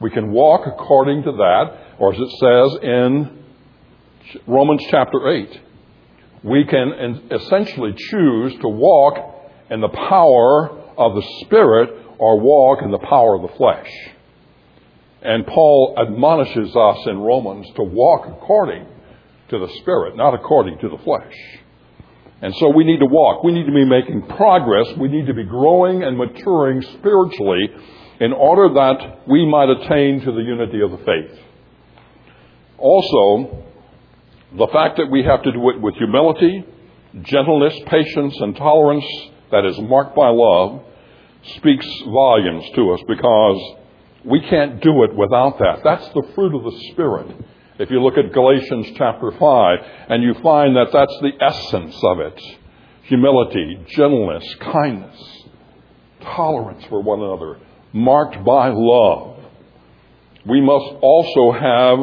We 0.00 0.10
can 0.10 0.32
walk 0.32 0.66
according 0.66 1.22
to 1.24 1.32
that, 1.32 1.96
or 1.98 2.12
as 2.12 2.20
it 2.20 2.30
says 2.40 2.78
in 2.82 3.44
Romans 4.46 4.84
chapter 4.90 5.28
8, 5.28 5.60
we 6.42 6.64
can 6.64 7.28
essentially 7.30 7.94
choose 7.96 8.54
to 8.60 8.68
walk 8.68 9.18
in 9.70 9.80
the 9.80 9.88
power 9.88 10.70
of 10.98 11.14
the 11.14 11.22
Spirit 11.44 11.90
or 12.18 12.40
walk 12.40 12.82
in 12.82 12.90
the 12.90 12.98
power 12.98 13.36
of 13.36 13.42
the 13.42 13.56
flesh. 13.56 13.88
And 15.22 15.46
Paul 15.46 15.94
admonishes 15.96 16.74
us 16.74 16.98
in 17.06 17.18
Romans 17.18 17.66
to 17.76 17.82
walk 17.82 18.26
according 18.26 18.86
to 19.50 19.58
the 19.58 19.68
Spirit, 19.80 20.16
not 20.16 20.34
according 20.34 20.78
to 20.78 20.88
the 20.88 20.98
flesh. 20.98 21.34
And 22.40 22.52
so 22.56 22.70
we 22.70 22.82
need 22.82 22.98
to 22.98 23.06
walk. 23.06 23.44
We 23.44 23.52
need 23.52 23.66
to 23.66 23.72
be 23.72 23.84
making 23.84 24.22
progress. 24.22 24.88
We 24.98 25.08
need 25.08 25.26
to 25.26 25.34
be 25.34 25.44
growing 25.44 26.02
and 26.02 26.18
maturing 26.18 26.82
spiritually 26.98 27.70
in 28.18 28.32
order 28.32 28.74
that 28.74 29.28
we 29.28 29.46
might 29.46 29.68
attain 29.68 30.20
to 30.22 30.32
the 30.32 30.42
unity 30.42 30.80
of 30.80 30.90
the 30.90 30.98
faith. 30.98 31.38
Also, 32.78 33.64
the 34.58 34.66
fact 34.72 34.96
that 34.96 35.08
we 35.08 35.22
have 35.22 35.42
to 35.44 35.52
do 35.52 35.70
it 35.70 35.80
with 35.80 35.94
humility, 35.94 36.64
gentleness, 37.22 37.74
patience, 37.86 38.36
and 38.40 38.56
tolerance 38.56 39.04
that 39.52 39.64
is 39.64 39.78
marked 39.78 40.16
by 40.16 40.28
love 40.28 40.82
speaks 41.56 41.86
volumes 42.06 42.64
to 42.74 42.92
us 42.92 43.00
because 43.06 43.76
we 44.24 44.40
can't 44.40 44.80
do 44.82 45.02
it 45.04 45.14
without 45.14 45.58
that. 45.58 45.80
That's 45.82 46.08
the 46.08 46.22
fruit 46.34 46.54
of 46.54 46.62
the 46.64 46.92
Spirit. 46.92 47.26
If 47.78 47.90
you 47.90 48.02
look 48.02 48.16
at 48.16 48.32
Galatians 48.32 48.86
chapter 48.96 49.32
5, 49.32 49.78
and 50.08 50.22
you 50.22 50.34
find 50.42 50.76
that 50.76 50.92
that's 50.92 51.18
the 51.20 51.32
essence 51.40 51.96
of 52.04 52.20
it 52.20 52.40
humility, 53.04 53.84
gentleness, 53.88 54.44
kindness, 54.60 55.44
tolerance 56.22 56.84
for 56.88 57.02
one 57.02 57.20
another, 57.20 57.58
marked 57.92 58.42
by 58.44 58.70
love. 58.72 59.38
We 60.46 60.60
must 60.60 60.96
also 61.02 61.52
have 61.52 61.98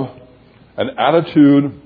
an 0.77 0.89
attitude 0.97 1.81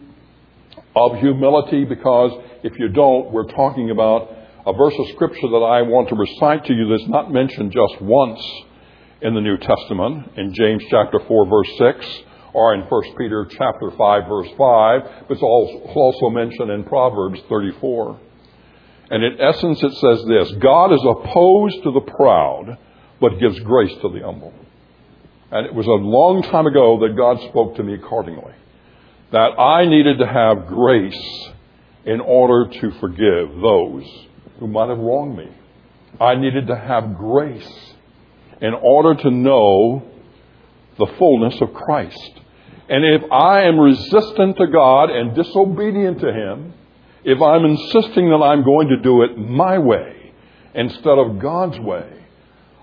of 0.96 1.20
humility 1.20 1.86
because 1.86 2.32
if 2.64 2.78
you 2.80 2.90
don't, 2.90 3.32
we're 3.32 3.52
talking 3.52 3.92
about 3.92 4.30
a 4.66 4.74
verse 4.74 4.96
of 4.98 5.08
scripture 5.10 5.48
that 5.48 5.64
I 5.64 5.84
want 5.84 6.10
to 6.10 6.16
recite 6.16 6.66
to 6.66 6.74
you 6.74 6.90
that's 6.90 7.10
not 7.10 7.32
mentioned 7.32 7.72
just 7.72 8.02
once 8.02 8.42
in 9.24 9.34
the 9.34 9.42
New 9.42 9.58
Testament, 9.58 10.32
in 10.38 10.54
James 10.54 10.84
chapter 10.90 11.20
4 11.28 11.46
verse 11.48 11.70
6, 11.78 12.24
or 12.54 12.76
in 12.76 12.82
1 12.82 13.02
Peter 13.18 13.48
chapter 13.50 13.90
5 13.98 14.28
verse 14.28 14.50
5, 14.58 14.58
but 15.28 15.32
it's 15.32 15.42
also 15.42 16.30
mentioned 16.30 16.70
in 16.70 16.84
Proverbs 16.84 17.40
34. 17.50 18.20
And 19.10 19.24
in 19.24 19.40
essence 19.40 19.82
it 19.82 19.94
says 19.94 20.26
this, 20.28 20.52
God 20.62 20.94
is 20.94 21.02
opposed 21.02 21.84
to 21.84 21.92
the 21.92 22.02
proud, 22.02 22.78
but 23.22 23.40
gives 23.40 23.60
grace 23.62 23.94
to 24.02 24.10
the 24.10 24.20
humble. 24.20 24.54
And 25.52 25.66
it 25.66 25.74
was 25.74 25.88
a 25.88 25.92
long 25.92 26.42
time 26.44 26.68
ago 26.68 27.00
that 27.02 27.16
God 27.16 27.40
spoke 27.50 27.76
to 27.78 27.84
me 27.84 27.94
accordingly. 27.94 28.54
That 29.32 29.60
I 29.60 29.86
needed 29.86 30.20
to 30.20 30.28
have 30.28 30.68
grace 30.68 31.50
in 32.06 32.20
order 32.20 32.70
to 32.82 32.92
forgive 33.00 33.62
those 33.62 34.04
who 34.60 34.68
might 34.68 34.90
have 34.90 34.98
wronged 34.98 35.38
me. 35.38 35.50
I 36.20 36.36
needed 36.36 36.68
to 36.68 36.76
have 36.76 37.16
grace 37.16 37.93
in 38.62 38.74
order 38.74 39.22
to 39.22 39.32
know 39.32 40.04
the 40.98 41.08
fullness 41.18 41.60
of 41.62 41.74
Christ. 41.74 42.40
And 42.90 43.06
if 43.06 43.32
I 43.32 43.64
am 43.64 43.80
resistant 43.80 44.58
to 44.58 44.68
God 44.68 45.10
and 45.10 45.36
disobedient 45.36 46.20
to 46.20 46.32
Him, 46.32 46.74
if 47.24 47.42
I'm 47.42 47.66
insisting 47.66 48.30
that 48.30 48.44
I'm 48.44 48.64
going 48.64 48.90
to 48.90 48.98
do 48.98 49.24
it 49.24 49.38
my 49.38 49.78
way 49.78 50.34
instead 50.76 51.18
of 51.18 51.40
God's 51.40 51.80
way, 51.80 52.10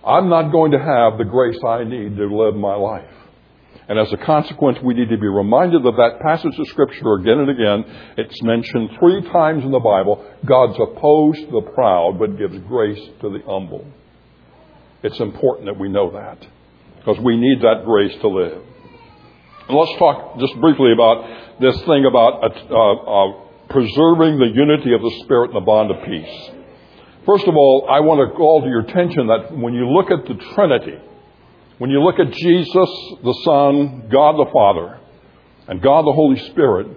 I'm 0.04 0.30
not 0.30 0.50
going 0.50 0.72
to 0.72 0.78
have 0.78 1.18
the 1.18 1.24
grace 1.24 1.58
I 1.66 1.84
need 1.84 2.16
to 2.16 2.34
live 2.34 2.56
my 2.56 2.74
life. 2.74 3.04
And 3.88 3.98
as 3.98 4.12
a 4.12 4.16
consequence, 4.16 4.78
we 4.82 4.94
need 4.94 5.10
to 5.10 5.18
be 5.18 5.26
reminded 5.26 5.84
of 5.84 5.96
that 5.96 6.20
passage 6.20 6.56
of 6.58 6.68
Scripture 6.68 7.14
again 7.14 7.40
and 7.40 7.50
again. 7.50 7.84
It's 8.16 8.40
mentioned 8.42 8.90
three 8.98 9.20
times 9.30 9.64
in 9.64 9.72
the 9.72 9.80
Bible. 9.80 10.24
God's 10.46 10.78
opposed 10.80 11.40
to 11.40 11.50
the 11.50 11.70
proud, 11.74 12.16
but 12.18 12.38
gives 12.38 12.56
grace 12.68 13.00
to 13.20 13.30
the 13.30 13.40
humble. 13.44 13.84
It's 15.02 15.18
important 15.20 15.66
that 15.66 15.78
we 15.78 15.88
know 15.88 16.10
that 16.12 16.46
because 16.98 17.18
we 17.20 17.36
need 17.36 17.62
that 17.62 17.84
grace 17.84 18.14
to 18.20 18.28
live. 18.28 18.62
And 19.68 19.78
let's 19.78 19.98
talk 19.98 20.38
just 20.38 20.60
briefly 20.60 20.92
about 20.92 21.60
this 21.60 21.76
thing 21.82 22.04
about 22.04 22.42
uh, 22.42 22.76
uh, 22.76 23.32
preserving 23.70 24.38
the 24.38 24.50
unity 24.52 24.92
of 24.92 25.00
the 25.00 25.20
Spirit 25.24 25.50
in 25.50 25.54
the 25.54 25.60
bond 25.60 25.90
of 25.90 26.04
peace. 26.04 26.50
First 27.24 27.46
of 27.46 27.56
all, 27.56 27.86
I 27.88 28.00
want 28.00 28.28
to 28.28 28.36
call 28.36 28.62
to 28.62 28.68
your 28.68 28.80
attention 28.80 29.28
that 29.28 29.56
when 29.56 29.74
you 29.74 29.88
look 29.88 30.10
at 30.10 30.26
the 30.26 30.34
Trinity, 30.54 30.98
when 31.78 31.90
you 31.90 32.02
look 32.02 32.18
at 32.18 32.32
Jesus, 32.32 32.90
the 33.22 33.40
Son, 33.44 34.08
God 34.10 34.32
the 34.36 34.50
Father, 34.52 34.98
and 35.68 35.80
God 35.80 36.02
the 36.02 36.12
Holy 36.12 36.38
Spirit, 36.50 36.88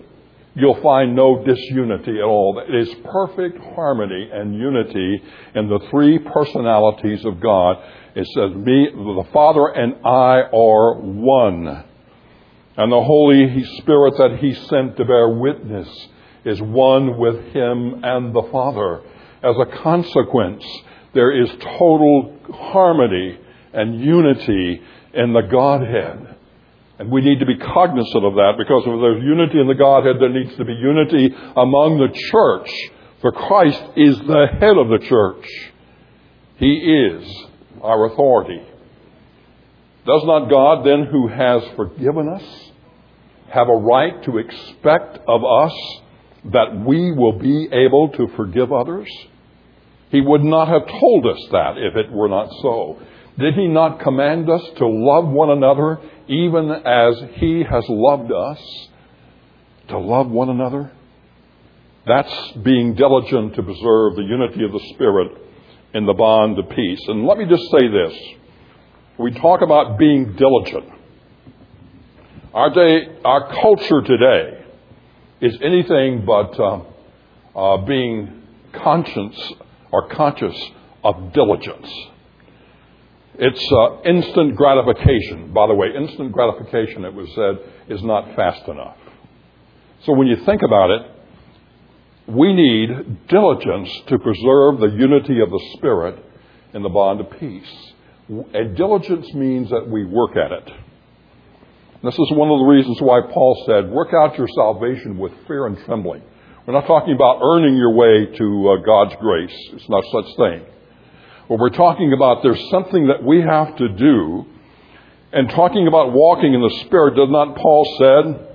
you'll 0.55 0.81
find 0.81 1.15
no 1.15 1.43
disunity 1.43 2.17
at 2.19 2.23
all. 2.23 2.61
It 2.67 2.75
is 2.75 2.93
perfect 3.11 3.57
harmony 3.75 4.29
and 4.31 4.55
unity 4.55 5.21
in 5.55 5.69
the 5.69 5.79
three 5.89 6.19
personalities 6.19 7.25
of 7.25 7.39
God. 7.39 7.77
It 8.15 8.27
says, 8.27 8.55
Me, 8.55 8.89
the 8.93 9.27
Father 9.33 9.67
and 9.67 9.95
I 10.05 10.41
are 10.53 10.99
one. 10.99 11.85
And 12.75 12.91
the 12.91 13.03
Holy 13.03 13.63
Spirit 13.77 14.15
that 14.17 14.37
He 14.39 14.53
sent 14.53 14.97
to 14.97 15.05
bear 15.05 15.29
witness 15.29 15.87
is 16.45 16.61
one 16.61 17.17
with 17.17 17.39
Him 17.53 18.03
and 18.03 18.35
the 18.35 18.47
Father. 18.51 19.01
As 19.43 19.55
a 19.59 19.77
consequence, 19.81 20.63
there 21.13 21.31
is 21.31 21.49
total 21.59 22.37
harmony 22.51 23.39
and 23.73 23.99
unity 23.99 24.81
in 25.13 25.33
the 25.33 25.41
Godhead. 25.41 26.35
And 26.99 27.11
we 27.11 27.21
need 27.21 27.39
to 27.39 27.45
be 27.45 27.57
cognizant 27.57 28.23
of 28.23 28.35
that 28.35 28.53
because 28.57 28.83
if 28.85 29.01
there's 29.01 29.23
unity 29.23 29.59
in 29.59 29.67
the 29.67 29.73
Godhead, 29.73 30.17
there 30.19 30.29
needs 30.29 30.55
to 30.57 30.65
be 30.65 30.73
unity 30.73 31.33
among 31.55 31.97
the 31.97 32.09
church. 32.31 32.69
For 33.21 33.31
Christ 33.31 33.83
is 33.95 34.17
the 34.19 34.47
head 34.59 34.77
of 34.77 34.89
the 34.89 34.99
church. 35.07 35.45
He 36.57 36.73
is 36.75 37.47
our 37.81 38.05
authority. 38.05 38.61
Does 40.05 40.23
not 40.25 40.49
God 40.49 40.85
then, 40.85 41.05
who 41.05 41.27
has 41.29 41.63
forgiven 41.75 42.27
us, 42.27 42.43
have 43.49 43.69
a 43.69 43.75
right 43.75 44.21
to 44.23 44.37
expect 44.37 45.19
of 45.27 45.43
us 45.43 45.73
that 46.51 46.83
we 46.85 47.13
will 47.13 47.39
be 47.39 47.69
able 47.71 48.09
to 48.09 48.27
forgive 48.35 48.71
others? 48.71 49.07
He 50.09 50.21
would 50.21 50.43
not 50.43 50.67
have 50.67 50.85
told 50.87 51.25
us 51.25 51.39
that 51.51 51.77
if 51.77 51.95
it 51.95 52.11
were 52.11 52.29
not 52.29 52.49
so. 52.61 52.99
Did 53.37 53.55
he 53.55 53.67
not 53.67 53.99
command 53.99 54.49
us 54.49 54.61
to 54.77 54.87
love 54.87 55.27
one 55.27 55.49
another 55.49 55.99
even 56.27 56.69
as 56.71 57.15
he 57.35 57.63
has 57.69 57.83
loved 57.89 58.31
us? 58.31 58.59
To 59.89 59.97
love 59.97 60.29
one 60.29 60.49
another? 60.49 60.91
That's 62.05 62.51
being 62.63 62.95
diligent 62.95 63.55
to 63.55 63.63
preserve 63.63 64.15
the 64.15 64.25
unity 64.27 64.63
of 64.65 64.71
the 64.71 64.93
Spirit 64.93 65.31
in 65.93 66.05
the 66.05 66.13
bond 66.13 66.59
of 66.59 66.69
peace. 66.69 66.99
And 67.07 67.25
let 67.25 67.37
me 67.37 67.45
just 67.45 67.63
say 67.71 67.87
this. 67.87 68.13
We 69.17 69.31
talk 69.31 69.61
about 69.61 69.97
being 69.97 70.35
diligent. 70.35 70.91
Our 72.53 72.69
day, 72.71 73.17
our 73.23 73.51
culture 73.61 74.01
today 74.01 74.65
is 75.41 75.57
anything 75.61 76.23
but 76.25 76.59
uh, 76.59 76.81
uh, 77.55 77.77
being 77.85 78.43
conscious 78.73 79.53
or 79.91 80.09
conscious 80.09 80.55
of 81.03 81.33
diligence. 81.33 81.89
It's 83.35 83.71
uh, 83.71 84.01
instant 84.03 84.55
gratification. 84.55 85.53
By 85.53 85.67
the 85.67 85.73
way, 85.73 85.87
instant 85.95 86.31
gratification, 86.31 87.03
it 87.03 87.13
was 87.13 87.29
said, 87.33 87.95
is 87.95 88.03
not 88.03 88.35
fast 88.35 88.67
enough. 88.67 88.97
So 90.05 90.13
when 90.13 90.27
you 90.27 90.35
think 90.45 90.61
about 90.61 90.91
it, 90.91 91.01
we 92.27 92.53
need 92.53 93.27
diligence 93.27 93.89
to 94.07 94.19
preserve 94.19 94.79
the 94.79 94.91
unity 94.97 95.39
of 95.39 95.49
the 95.49 95.69
Spirit 95.77 96.23
in 96.73 96.83
the 96.83 96.89
bond 96.89 97.21
of 97.21 97.31
peace. 97.39 97.93
And 98.29 98.77
diligence 98.77 99.33
means 99.33 99.69
that 99.69 99.89
we 99.89 100.05
work 100.05 100.37
at 100.37 100.51
it. 100.51 100.71
This 102.03 102.13
is 102.13 102.31
one 102.31 102.51
of 102.51 102.59
the 102.59 102.65
reasons 102.65 103.01
why 103.01 103.21
Paul 103.31 103.63
said, 103.65 103.89
work 103.89 104.09
out 104.13 104.37
your 104.37 104.47
salvation 104.55 105.17
with 105.17 105.31
fear 105.47 105.67
and 105.67 105.77
trembling. 105.85 106.21
We're 106.65 106.73
not 106.73 106.85
talking 106.85 107.13
about 107.13 107.39
earning 107.41 107.77
your 107.77 107.93
way 107.93 108.25
to 108.25 108.69
uh, 108.69 108.85
God's 108.85 109.15
grace. 109.19 109.55
It's 109.73 109.89
not 109.89 110.03
such 110.11 110.25
thing. 110.37 110.65
What 111.47 111.59
we're 111.59 111.69
talking 111.71 112.13
about, 112.13 112.41
there's 112.41 112.69
something 112.71 113.07
that 113.07 113.21
we 113.21 113.41
have 113.41 113.75
to 113.75 113.89
do. 113.89 114.45
And 115.33 115.49
talking 115.49 115.87
about 115.87 116.13
walking 116.13 116.53
in 116.53 116.61
the 116.61 116.85
Spirit, 116.85 117.15
does 117.15 117.29
not 117.29 117.57
Paul 117.57 117.83
said 117.99 118.49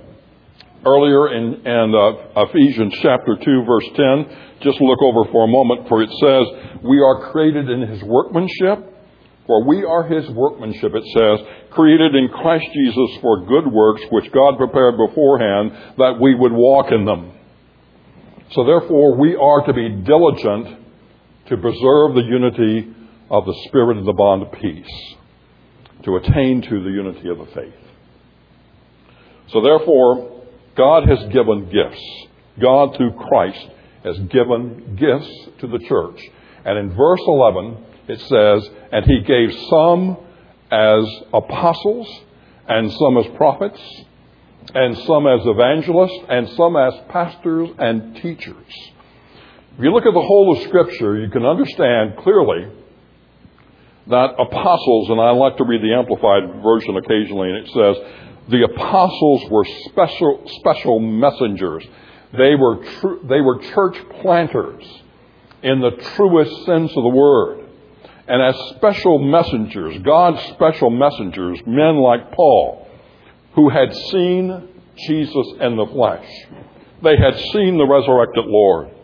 earlier 0.85 1.33
in, 1.33 1.67
in 1.67 1.93
uh, 1.93 2.41
Ephesians 2.49 2.95
chapter 3.01 3.35
2 3.35 3.63
verse 3.65 3.85
10, 3.95 4.37
just 4.61 4.81
look 4.81 5.01
over 5.03 5.29
for 5.31 5.43
a 5.43 5.47
moment, 5.47 5.87
for 5.87 6.01
it 6.01 6.09
says, 6.19 6.81
we 6.81 6.99
are 6.99 7.31
created 7.31 7.69
in 7.69 7.87
His 7.89 8.01
workmanship, 8.01 8.79
for 9.45 9.67
we 9.67 9.83
are 9.83 10.07
His 10.07 10.27
workmanship, 10.29 10.93
it 10.95 11.03
says, 11.13 11.45
created 11.71 12.15
in 12.15 12.29
Christ 12.29 12.65
Jesus 12.73 13.21
for 13.21 13.45
good 13.45 13.71
works, 13.71 14.01
which 14.09 14.31
God 14.31 14.57
prepared 14.57 14.95
beforehand 14.97 15.71
that 15.97 16.17
we 16.19 16.33
would 16.33 16.53
walk 16.53 16.91
in 16.91 17.05
them. 17.05 17.33
So 18.51 18.63
therefore, 18.63 19.15
we 19.15 19.35
are 19.35 19.61
to 19.67 19.73
be 19.73 19.89
diligent 19.89 20.88
to 21.49 21.57
preserve 21.57 22.13
the 22.13 22.23
unity 22.27 22.87
of 23.29 23.45
the 23.45 23.55
Spirit 23.67 23.97
of 23.97 24.05
the 24.05 24.13
bond 24.13 24.43
of 24.43 24.51
peace, 24.53 25.15
to 26.03 26.15
attain 26.15 26.61
to 26.61 26.83
the 26.83 26.89
unity 26.89 27.27
of 27.27 27.39
the 27.39 27.47
faith. 27.47 27.73
So 29.47 29.61
therefore, 29.61 30.43
God 30.75 31.07
has 31.09 31.19
given 31.33 31.69
gifts. 31.71 32.03
God, 32.61 32.95
through 32.95 33.13
Christ, 33.13 33.67
has 34.03 34.17
given 34.19 34.95
gifts 34.95 35.31
to 35.59 35.67
the 35.67 35.79
church. 35.79 36.21
And 36.65 36.77
in 36.77 36.95
verse 36.95 37.21
11, 37.25 37.85
it 38.07 38.19
says, 38.19 38.69
And 38.91 39.05
he 39.05 39.21
gave 39.21 39.51
some 39.69 40.17
as 40.71 41.03
apostles, 41.33 42.07
and 42.67 42.91
some 42.91 43.17
as 43.17 43.25
prophets, 43.37 43.81
and 44.75 44.95
some 44.99 45.25
as 45.25 45.41
evangelists, 45.45 46.25
and 46.29 46.47
some 46.49 46.75
as 46.75 46.93
pastors 47.09 47.69
and 47.79 48.15
teachers 48.17 48.91
if 49.79 49.83
you 49.85 49.93
look 49.93 50.05
at 50.05 50.13
the 50.13 50.21
whole 50.21 50.57
of 50.57 50.67
Scripture, 50.67 51.17
you 51.17 51.29
can 51.29 51.45
understand 51.45 52.17
clearly 52.17 52.69
that 54.07 54.31
apostles, 54.37 55.09
and 55.09 55.21
I 55.21 55.31
like 55.31 55.55
to 55.55 55.63
read 55.63 55.81
the 55.81 55.93
Amplified 55.93 56.61
version 56.61 56.97
occasionally, 56.97 57.47
and 57.47 57.57
it 57.59 57.67
says, 57.67 57.95
The 58.49 58.65
apostles 58.65 59.49
were 59.49 59.63
special, 59.85 60.43
special 60.59 60.99
messengers. 60.99 61.85
They 62.33 62.55
were, 62.55 62.83
tr- 62.99 63.25
they 63.25 63.39
were 63.39 63.59
church 63.73 63.95
planters 64.21 64.83
in 65.63 65.79
the 65.79 65.91
truest 66.17 66.65
sense 66.65 66.91
of 66.91 67.01
the 67.01 67.15
word. 67.15 67.69
And 68.27 68.41
as 68.41 68.75
special 68.75 69.17
messengers, 69.17 69.97
God's 70.03 70.41
special 70.55 70.89
messengers, 70.89 71.61
men 71.65 71.95
like 71.95 72.33
Paul, 72.33 72.85
who 73.55 73.69
had 73.69 73.95
seen 73.95 74.67
Jesus 75.07 75.47
in 75.61 75.77
the 75.77 75.87
flesh, 75.89 76.27
they 77.01 77.15
had 77.15 77.39
seen 77.53 77.77
the 77.77 77.87
resurrected 77.87 78.43
Lord. 78.45 78.98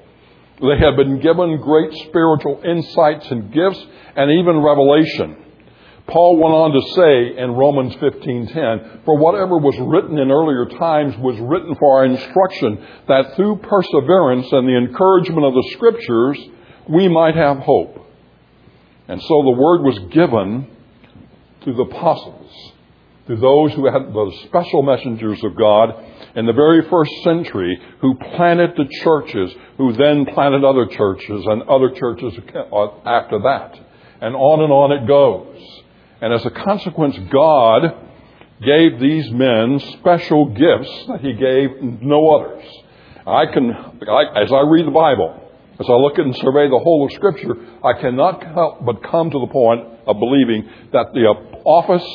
They 0.62 0.78
had 0.80 0.96
been 0.96 1.20
given 1.20 1.58
great 1.58 1.94
spiritual 2.08 2.62
insights 2.64 3.30
and 3.30 3.52
gifts 3.52 3.86
and 4.16 4.32
even 4.32 4.62
revelation. 4.62 5.38
Paul 6.08 6.38
went 6.38 6.54
on 6.54 6.72
to 6.72 6.82
say 6.94 7.42
in 7.42 7.56
Romans 7.56 7.96
15:10, 7.96 9.02
"For 9.06 9.18
whatever 9.18 9.58
was 9.58 9.78
written 9.80 10.20
in 10.20 10.32
earlier 10.32 10.66
times 10.66 11.18
was 11.18 11.40
written 11.40 11.76
for 11.76 11.98
our 11.98 12.06
instruction, 12.06 12.78
that 13.08 13.36
through 13.36 13.58
perseverance 13.58 14.52
and 14.52 14.68
the 14.68 14.78
encouragement 14.78 15.46
of 15.46 15.54
the 15.54 15.64
scriptures 15.72 16.50
we 16.88 17.08
might 17.08 17.36
have 17.36 17.58
hope." 17.58 18.00
And 19.08 19.22
so 19.22 19.42
the 19.44 19.58
word 19.60 19.84
was 19.84 20.00
given 20.12 20.68
to 21.62 21.74
the 21.74 21.84
apostles, 21.84 22.74
to 23.28 23.36
those 23.36 23.74
who 23.74 23.86
had 23.86 24.14
the 24.14 24.32
special 24.46 24.84
messengers 24.84 25.44
of 25.44 25.56
God 25.56 25.90
in 26.36 26.46
the 26.46 26.54
very 26.54 26.88
first 26.90 27.12
century 27.24 27.80
who 28.02 28.16
planted 28.16 28.72
the 28.78 28.88
churches, 29.04 29.52
who 29.78 29.94
then 29.94 30.26
planted 30.28 30.64
other 30.64 30.86
churches 30.86 31.44
and 31.46 31.64
other 31.64 31.90
churches 31.92 32.34
after 33.06 33.40
that. 33.40 33.80
And 34.22 34.36
on 34.36 34.62
and 34.62 34.72
on 34.72 34.92
it 34.92 35.08
goes. 35.08 35.84
And 36.22 36.34
as 36.34 36.46
a 36.46 36.52
consequence, 36.52 37.18
God 37.32 37.82
gave 38.64 39.00
these 39.00 39.30
men 39.32 39.80
special 40.00 40.46
gifts 40.50 41.06
that 41.08 41.22
He 41.22 41.34
gave 41.34 42.02
no 42.02 42.30
others. 42.30 42.64
I 43.28 43.48
can, 43.48 43.72
I, 43.74 44.44
as 44.44 44.52
I 44.52 44.62
read 44.62 44.86
the 44.86 44.92
Bible, 44.92 45.42
as 45.80 45.88
I 45.90 45.94
look 45.94 46.18
and 46.18 46.34
survey 46.36 46.70
the 46.70 46.80
whole 46.82 47.06
of 47.06 47.12
Scripture, 47.14 47.56
I 47.84 48.00
cannot 48.00 48.44
help 48.44 48.86
but 48.86 49.04
come 49.04 49.30
to 49.32 49.40
the 49.40 49.48
point 49.48 49.82
of 50.08 50.20
believing 50.20 50.70
that 50.94 51.08
the 51.14 51.26
office 51.66 52.06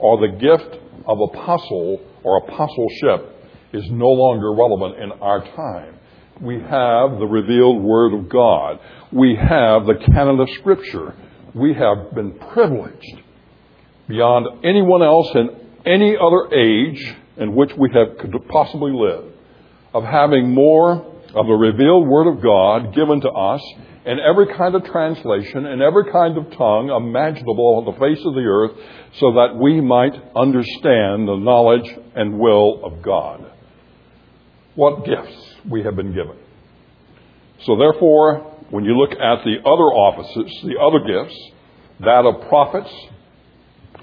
or 0.00 0.20
the 0.20 0.36
gift 0.36 0.78
of 1.06 1.20
apostle 1.20 2.00
or 2.22 2.38
apostleship 2.38 3.36
is 3.72 3.84
no 3.90 4.08
longer 4.08 4.52
relevant 4.52 4.98
in 5.00 5.12
our 5.20 5.44
time. 5.54 5.98
We 6.40 6.54
have 6.54 7.18
the 7.18 7.26
revealed 7.28 7.82
Word 7.82 8.14
of 8.14 8.28
God. 8.28 8.80
We 9.12 9.36
have 9.36 9.86
the 9.86 9.96
canon 10.12 10.40
of 10.40 10.48
Scripture. 10.58 11.14
We 11.54 11.74
have 11.74 12.14
been 12.14 12.38
privileged 12.38 13.20
beyond 14.08 14.64
anyone 14.64 15.02
else 15.02 15.28
in 15.34 15.50
any 15.84 16.16
other 16.16 16.52
age 16.54 17.16
in 17.36 17.54
which 17.54 17.72
we 17.76 17.90
have 17.92 18.18
could 18.18 18.32
possibly 18.48 18.92
live 18.92 19.24
of 19.92 20.04
having 20.04 20.52
more 20.52 20.92
of 21.34 21.46
the 21.46 21.52
revealed 21.52 22.08
Word 22.08 22.28
of 22.28 22.42
God 22.42 22.94
given 22.94 23.20
to 23.20 23.28
us 23.28 23.62
in 24.10 24.18
every 24.18 24.52
kind 24.56 24.74
of 24.74 24.82
translation, 24.86 25.66
in 25.66 25.80
every 25.80 26.10
kind 26.10 26.36
of 26.36 26.50
tongue 26.58 26.90
imaginable 26.90 27.78
on 27.78 27.84
the 27.84 28.00
face 28.00 28.18
of 28.26 28.34
the 28.34 28.40
earth, 28.40 28.72
so 29.20 29.34
that 29.34 29.54
we 29.54 29.80
might 29.80 30.14
understand 30.34 31.28
the 31.28 31.36
knowledge 31.38 31.88
and 32.16 32.36
will 32.36 32.84
of 32.84 33.02
God. 33.02 33.48
What 34.74 35.04
gifts 35.04 35.54
we 35.70 35.84
have 35.84 35.94
been 35.94 36.12
given. 36.12 36.36
So, 37.66 37.76
therefore, 37.76 38.40
when 38.70 38.84
you 38.84 38.98
look 38.98 39.12
at 39.12 39.44
the 39.44 39.58
other 39.60 39.90
offices, 39.94 40.58
the 40.64 40.80
other 40.80 41.06
gifts, 41.06 41.38
that 42.00 42.26
of 42.26 42.48
prophets, 42.48 42.90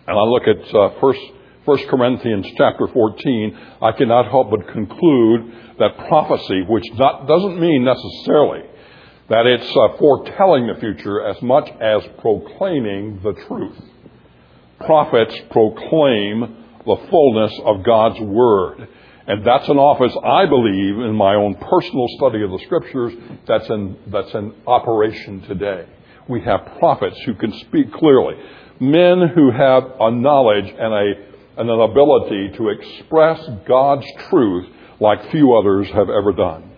and 0.07 0.17
I 0.17 0.23
look 0.23 0.43
at 0.47 0.73
uh, 0.73 1.01
First, 1.01 1.19
First 1.65 1.85
Corinthians 1.89 2.47
chapter 2.57 2.87
14, 2.87 3.57
I 3.81 3.91
cannot 3.91 4.29
help 4.31 4.51
but 4.51 4.71
conclude 4.71 5.51
that 5.79 5.97
prophecy, 6.07 6.63
which 6.69 6.85
not, 6.93 7.27
doesn't 7.27 7.59
mean 7.59 7.83
necessarily 7.83 8.66
that 9.29 9.45
it's 9.45 9.69
uh, 9.69 9.97
foretelling 9.97 10.67
the 10.67 10.79
future 10.79 11.25
as 11.25 11.41
much 11.41 11.69
as 11.81 12.01
proclaiming 12.19 13.19
the 13.23 13.33
truth. 13.47 13.77
Prophets 14.79 15.35
proclaim 15.51 16.41
the 16.85 17.07
fullness 17.09 17.53
of 17.65 17.83
God's 17.83 18.19
Word. 18.21 18.87
And 19.27 19.45
that's 19.45 19.67
an 19.67 19.77
office 19.77 20.15
I 20.23 20.45
believe 20.45 20.99
in 21.05 21.13
my 21.13 21.35
own 21.35 21.55
personal 21.55 22.07
study 22.17 22.43
of 22.43 22.51
the 22.51 22.59
scriptures 22.63 23.13
that's 23.45 23.67
in, 23.69 23.97
that's 24.07 24.33
in 24.33 24.53
operation 24.65 25.41
today. 25.41 25.85
We 26.29 26.41
have 26.41 26.77
prophets 26.79 27.19
who 27.25 27.33
can 27.35 27.51
speak 27.59 27.91
clearly 27.91 28.35
men 28.79 29.27
who 29.33 29.51
have 29.51 29.83
a 29.99 30.11
knowledge 30.11 30.65
and, 30.65 30.93
a, 30.93 31.13
and 31.57 31.69
an 31.69 31.79
ability 31.79 32.51
to 32.57 32.69
express 32.69 33.39
God's 33.67 34.05
truth 34.29 34.67
like 34.99 35.31
few 35.31 35.55
others 35.55 35.87
have 35.89 36.09
ever 36.09 36.31
done. 36.33 36.71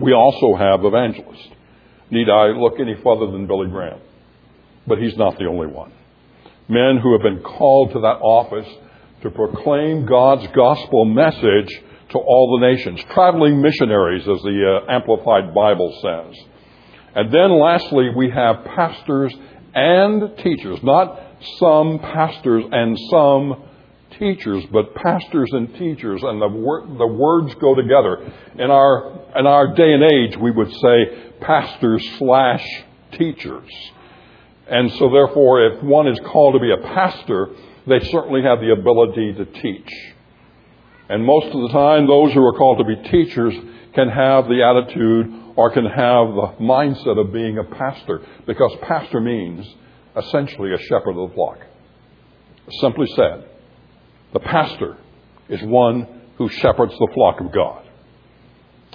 We 0.00 0.12
also 0.12 0.56
have 0.56 0.84
evangelists. 0.84 1.48
Need 2.10 2.28
I 2.28 2.48
look 2.48 2.80
any 2.80 2.96
further 3.02 3.30
than 3.30 3.46
Billy 3.46 3.68
Graham? 3.68 4.00
But 4.86 4.98
he's 4.98 5.16
not 5.16 5.38
the 5.38 5.46
only 5.46 5.66
one. 5.66 5.92
Men 6.68 6.98
who 7.02 7.12
have 7.12 7.22
been 7.22 7.42
called 7.42 7.92
to 7.92 8.00
that 8.00 8.18
office 8.20 8.68
to 9.22 9.30
proclaim 9.30 10.06
God's 10.06 10.46
gospel 10.54 11.04
message 11.04 11.68
to 12.10 12.18
all 12.18 12.58
the 12.58 12.66
nations. 12.66 13.00
Traveling 13.12 13.60
missionaries, 13.60 14.22
as 14.22 14.40
the 14.42 14.82
uh, 14.88 14.92
Amplified 14.92 15.54
Bible 15.54 15.96
says. 16.02 16.36
And 17.14 17.32
then 17.32 17.60
lastly, 17.60 18.08
we 18.16 18.30
have 18.30 18.64
pastors 18.64 19.34
and 19.74 20.36
teachers, 20.38 20.82
not 20.82 21.20
some 21.58 21.98
pastors 21.98 22.64
and 22.70 22.98
some 23.10 23.64
teachers, 24.18 24.64
but 24.72 24.94
pastors 24.94 25.50
and 25.52 25.74
teachers, 25.74 26.22
and 26.22 26.40
the, 26.40 26.48
wor- 26.48 26.86
the 26.86 27.06
words 27.06 27.54
go 27.56 27.74
together. 27.74 28.32
In 28.58 28.70
our, 28.70 29.19
in 29.36 29.46
our 29.46 29.74
day 29.74 29.92
and 29.92 30.02
age, 30.02 30.36
we 30.36 30.50
would 30.50 30.70
say 30.70 31.32
pastors 31.40 32.06
slash 32.18 32.64
teachers. 33.12 33.68
And 34.68 34.90
so, 34.92 35.10
therefore, 35.10 35.66
if 35.66 35.82
one 35.82 36.06
is 36.06 36.18
called 36.20 36.54
to 36.54 36.60
be 36.60 36.72
a 36.72 36.76
pastor, 36.94 37.50
they 37.86 38.00
certainly 38.10 38.42
have 38.42 38.60
the 38.60 38.72
ability 38.72 39.32
to 39.34 39.44
teach. 39.44 39.92
And 41.08 41.24
most 41.24 41.46
of 41.46 41.60
the 41.62 41.68
time, 41.70 42.06
those 42.06 42.32
who 42.32 42.44
are 42.44 42.52
called 42.52 42.78
to 42.78 42.84
be 42.84 43.08
teachers 43.10 43.54
can 43.94 44.08
have 44.08 44.46
the 44.46 44.62
attitude 44.62 45.54
or 45.56 45.70
can 45.70 45.84
have 45.84 46.28
the 46.28 46.54
mindset 46.60 47.18
of 47.18 47.32
being 47.32 47.58
a 47.58 47.64
pastor 47.64 48.24
because 48.46 48.72
pastor 48.82 49.20
means 49.20 49.66
essentially 50.16 50.72
a 50.72 50.78
shepherd 50.78 51.16
of 51.16 51.30
the 51.30 51.34
flock. 51.34 51.58
Simply 52.80 53.08
said, 53.16 53.48
the 54.32 54.40
pastor 54.40 54.96
is 55.48 55.60
one 55.62 56.06
who 56.38 56.48
shepherds 56.48 56.92
the 56.92 57.08
flock 57.12 57.40
of 57.40 57.52
God. 57.52 57.89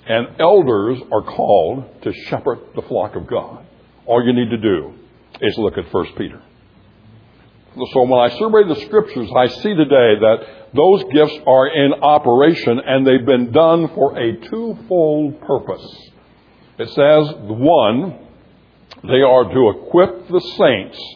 And 0.07 0.39
elders 0.39 0.99
are 1.11 1.23
called 1.23 2.03
to 2.03 2.13
shepherd 2.27 2.59
the 2.75 2.83
flock 2.83 3.15
of 3.15 3.27
God. 3.27 3.65
All 4.05 4.23
you 4.23 4.33
need 4.33 4.51
to 4.51 4.57
do 4.57 4.93
is 5.41 5.57
look 5.57 5.77
at 5.77 5.91
1 5.91 6.05
Peter. 6.17 6.41
So 7.91 8.03
when 8.03 8.19
I 8.19 8.29
survey 8.37 8.67
the 8.67 8.81
scriptures, 8.85 9.29
I 9.35 9.47
see 9.47 9.73
today 9.73 10.15
that 10.19 10.37
those 10.73 11.03
gifts 11.11 11.39
are 11.45 11.67
in 11.67 11.93
operation 12.01 12.79
and 12.85 13.05
they've 13.05 13.25
been 13.25 13.51
done 13.51 13.89
for 13.89 14.17
a 14.17 14.37
twofold 14.49 15.41
purpose. 15.41 16.11
It 16.77 16.87
says, 16.89 17.35
one, 17.41 18.19
they 19.03 19.21
are 19.21 19.43
to 19.43 19.69
equip 19.69 20.27
the 20.29 20.39
saints. 20.57 21.15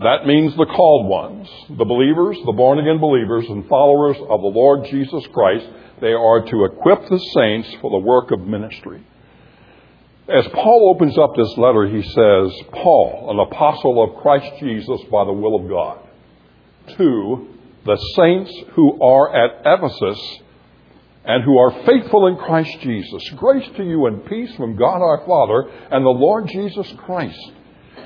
That 0.00 0.26
means 0.26 0.54
the 0.56 0.66
called 0.66 1.08
ones, 1.08 1.48
the 1.70 1.84
believers, 1.84 2.36
the 2.44 2.52
born 2.52 2.78
again 2.78 3.00
believers 3.00 3.46
and 3.48 3.66
followers 3.68 4.16
of 4.16 4.40
the 4.40 4.52
Lord 4.54 4.84
Jesus 4.90 5.26
Christ. 5.32 5.66
They 6.00 6.12
are 6.12 6.44
to 6.44 6.64
equip 6.64 7.08
the 7.08 7.18
saints 7.18 7.74
for 7.80 7.90
the 7.90 8.06
work 8.06 8.30
of 8.30 8.40
ministry. 8.40 9.04
As 10.28 10.46
Paul 10.48 10.92
opens 10.94 11.16
up 11.16 11.34
this 11.36 11.56
letter, 11.56 11.86
he 11.86 12.02
says, 12.02 12.52
Paul, 12.72 13.28
an 13.30 13.38
apostle 13.40 14.02
of 14.02 14.22
Christ 14.22 14.52
Jesus 14.60 15.00
by 15.10 15.24
the 15.24 15.32
will 15.32 15.56
of 15.56 15.68
God, 15.68 15.98
to 16.98 17.48
the 17.86 17.96
saints 18.14 18.52
who 18.74 19.00
are 19.02 19.34
at 19.34 19.62
Ephesus 19.64 20.40
and 21.24 21.44
who 21.44 21.58
are 21.58 21.84
faithful 21.84 22.26
in 22.26 22.36
Christ 22.36 22.78
Jesus. 22.80 23.22
Grace 23.36 23.68
to 23.76 23.84
you 23.84 24.06
and 24.06 24.24
peace 24.26 24.54
from 24.56 24.76
God 24.76 25.00
our 25.00 25.24
Father 25.26 25.70
and 25.90 26.04
the 26.04 26.10
Lord 26.10 26.48
Jesus 26.48 26.92
Christ. 26.98 27.52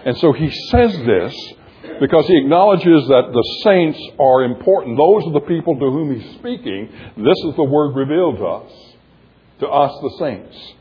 And 0.05 0.17
so 0.19 0.33
he 0.33 0.51
says 0.51 0.93
this 1.05 1.53
because 2.01 2.27
he 2.27 2.37
acknowledges 2.39 3.07
that 3.09 3.31
the 3.33 3.61
saints 3.65 3.99
are 4.19 4.45
important. 4.45 4.97
Those 4.97 5.25
are 5.27 5.33
the 5.33 5.47
people 5.47 5.75
to 5.75 5.91
whom 5.91 6.15
he's 6.15 6.35
speaking. 6.39 6.89
This 7.17 7.39
is 7.47 7.57
the 7.57 7.65
word 7.65 7.97
revealed 7.97 8.39
to 8.39 8.45
us, 8.45 8.73
to 9.61 9.69
us, 9.69 9.93
the 10.03 10.17
saints. 10.19 10.75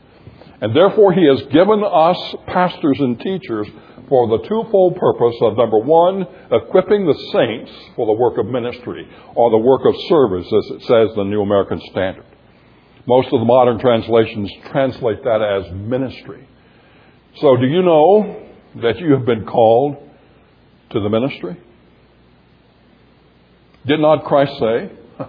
And 0.60 0.76
therefore, 0.76 1.12
he 1.12 1.26
has 1.26 1.42
given 1.52 1.82
us 1.84 2.34
pastors 2.46 2.98
and 3.00 3.18
teachers 3.18 3.66
for 4.08 4.28
the 4.28 4.46
twofold 4.46 4.96
purpose 4.96 5.34
of 5.40 5.56
number 5.56 5.78
one, 5.78 6.26
equipping 6.52 7.06
the 7.06 7.18
saints 7.32 7.72
for 7.96 8.06
the 8.06 8.12
work 8.12 8.38
of 8.38 8.46
ministry 8.46 9.08
or 9.34 9.50
the 9.50 9.58
work 9.58 9.82
of 9.86 9.94
service, 10.08 10.46
as 10.46 10.76
it 10.76 10.80
says 10.82 11.08
in 11.10 11.16
the 11.16 11.24
New 11.24 11.42
American 11.42 11.80
Standard. 11.90 12.26
Most 13.06 13.32
of 13.32 13.40
the 13.40 13.46
modern 13.46 13.80
translations 13.80 14.52
translate 14.70 15.24
that 15.24 15.42
as 15.42 15.72
ministry. 15.74 16.46
So, 17.40 17.56
do 17.56 17.66
you 17.66 17.82
know 17.82 18.46
that 18.82 18.98
you 18.98 19.12
have 19.14 19.24
been 19.24 19.44
called 19.44 19.96
to 20.92 21.00
the 21.00 21.08
ministry? 21.08 21.56
Did 23.86 24.00
not 24.00 24.24
Christ 24.24 24.58
say, 24.58 24.92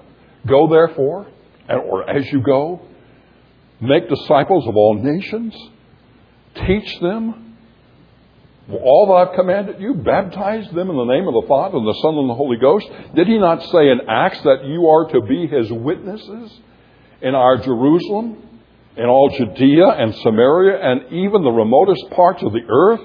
Go 0.47 0.67
therefore, 0.67 1.27
and, 1.67 1.81
or 1.81 2.09
as 2.09 2.31
you 2.31 2.41
go, 2.41 2.81
make 3.81 4.07
disciples 4.09 4.67
of 4.67 4.75
all 4.75 4.95
nations, 5.01 5.55
teach 6.67 6.99
them 6.99 7.43
all 8.71 9.07
that 9.07 9.29
I've 9.29 9.35
commanded 9.35 9.81
you, 9.81 9.93
baptize 9.93 10.65
them 10.71 10.89
in 10.89 10.95
the 10.95 11.05
name 11.05 11.27
of 11.27 11.33
the 11.33 11.45
Father 11.47 11.77
and 11.77 11.87
the 11.87 11.99
Son 12.01 12.15
and 12.15 12.29
the 12.29 12.35
Holy 12.35 12.57
Ghost? 12.57 12.87
Did 13.13 13.27
he 13.27 13.37
not 13.37 13.61
say 13.63 13.89
in 13.89 14.01
Acts 14.07 14.41
that 14.43 14.65
you 14.65 14.87
are 14.87 15.09
to 15.09 15.21
be 15.21 15.47
his 15.47 15.71
witnesses 15.71 16.59
in 17.21 17.35
our 17.35 17.57
Jerusalem, 17.57 18.52
in 18.97 19.05
all 19.05 19.29
Judea 19.29 19.87
and 19.87 20.13
Samaria, 20.15 20.79
and 20.79 21.13
even 21.13 21.43
the 21.43 21.51
remotest 21.51 22.09
parts 22.11 22.43
of 22.43 22.53
the 22.53 22.61
earth? 22.67 23.01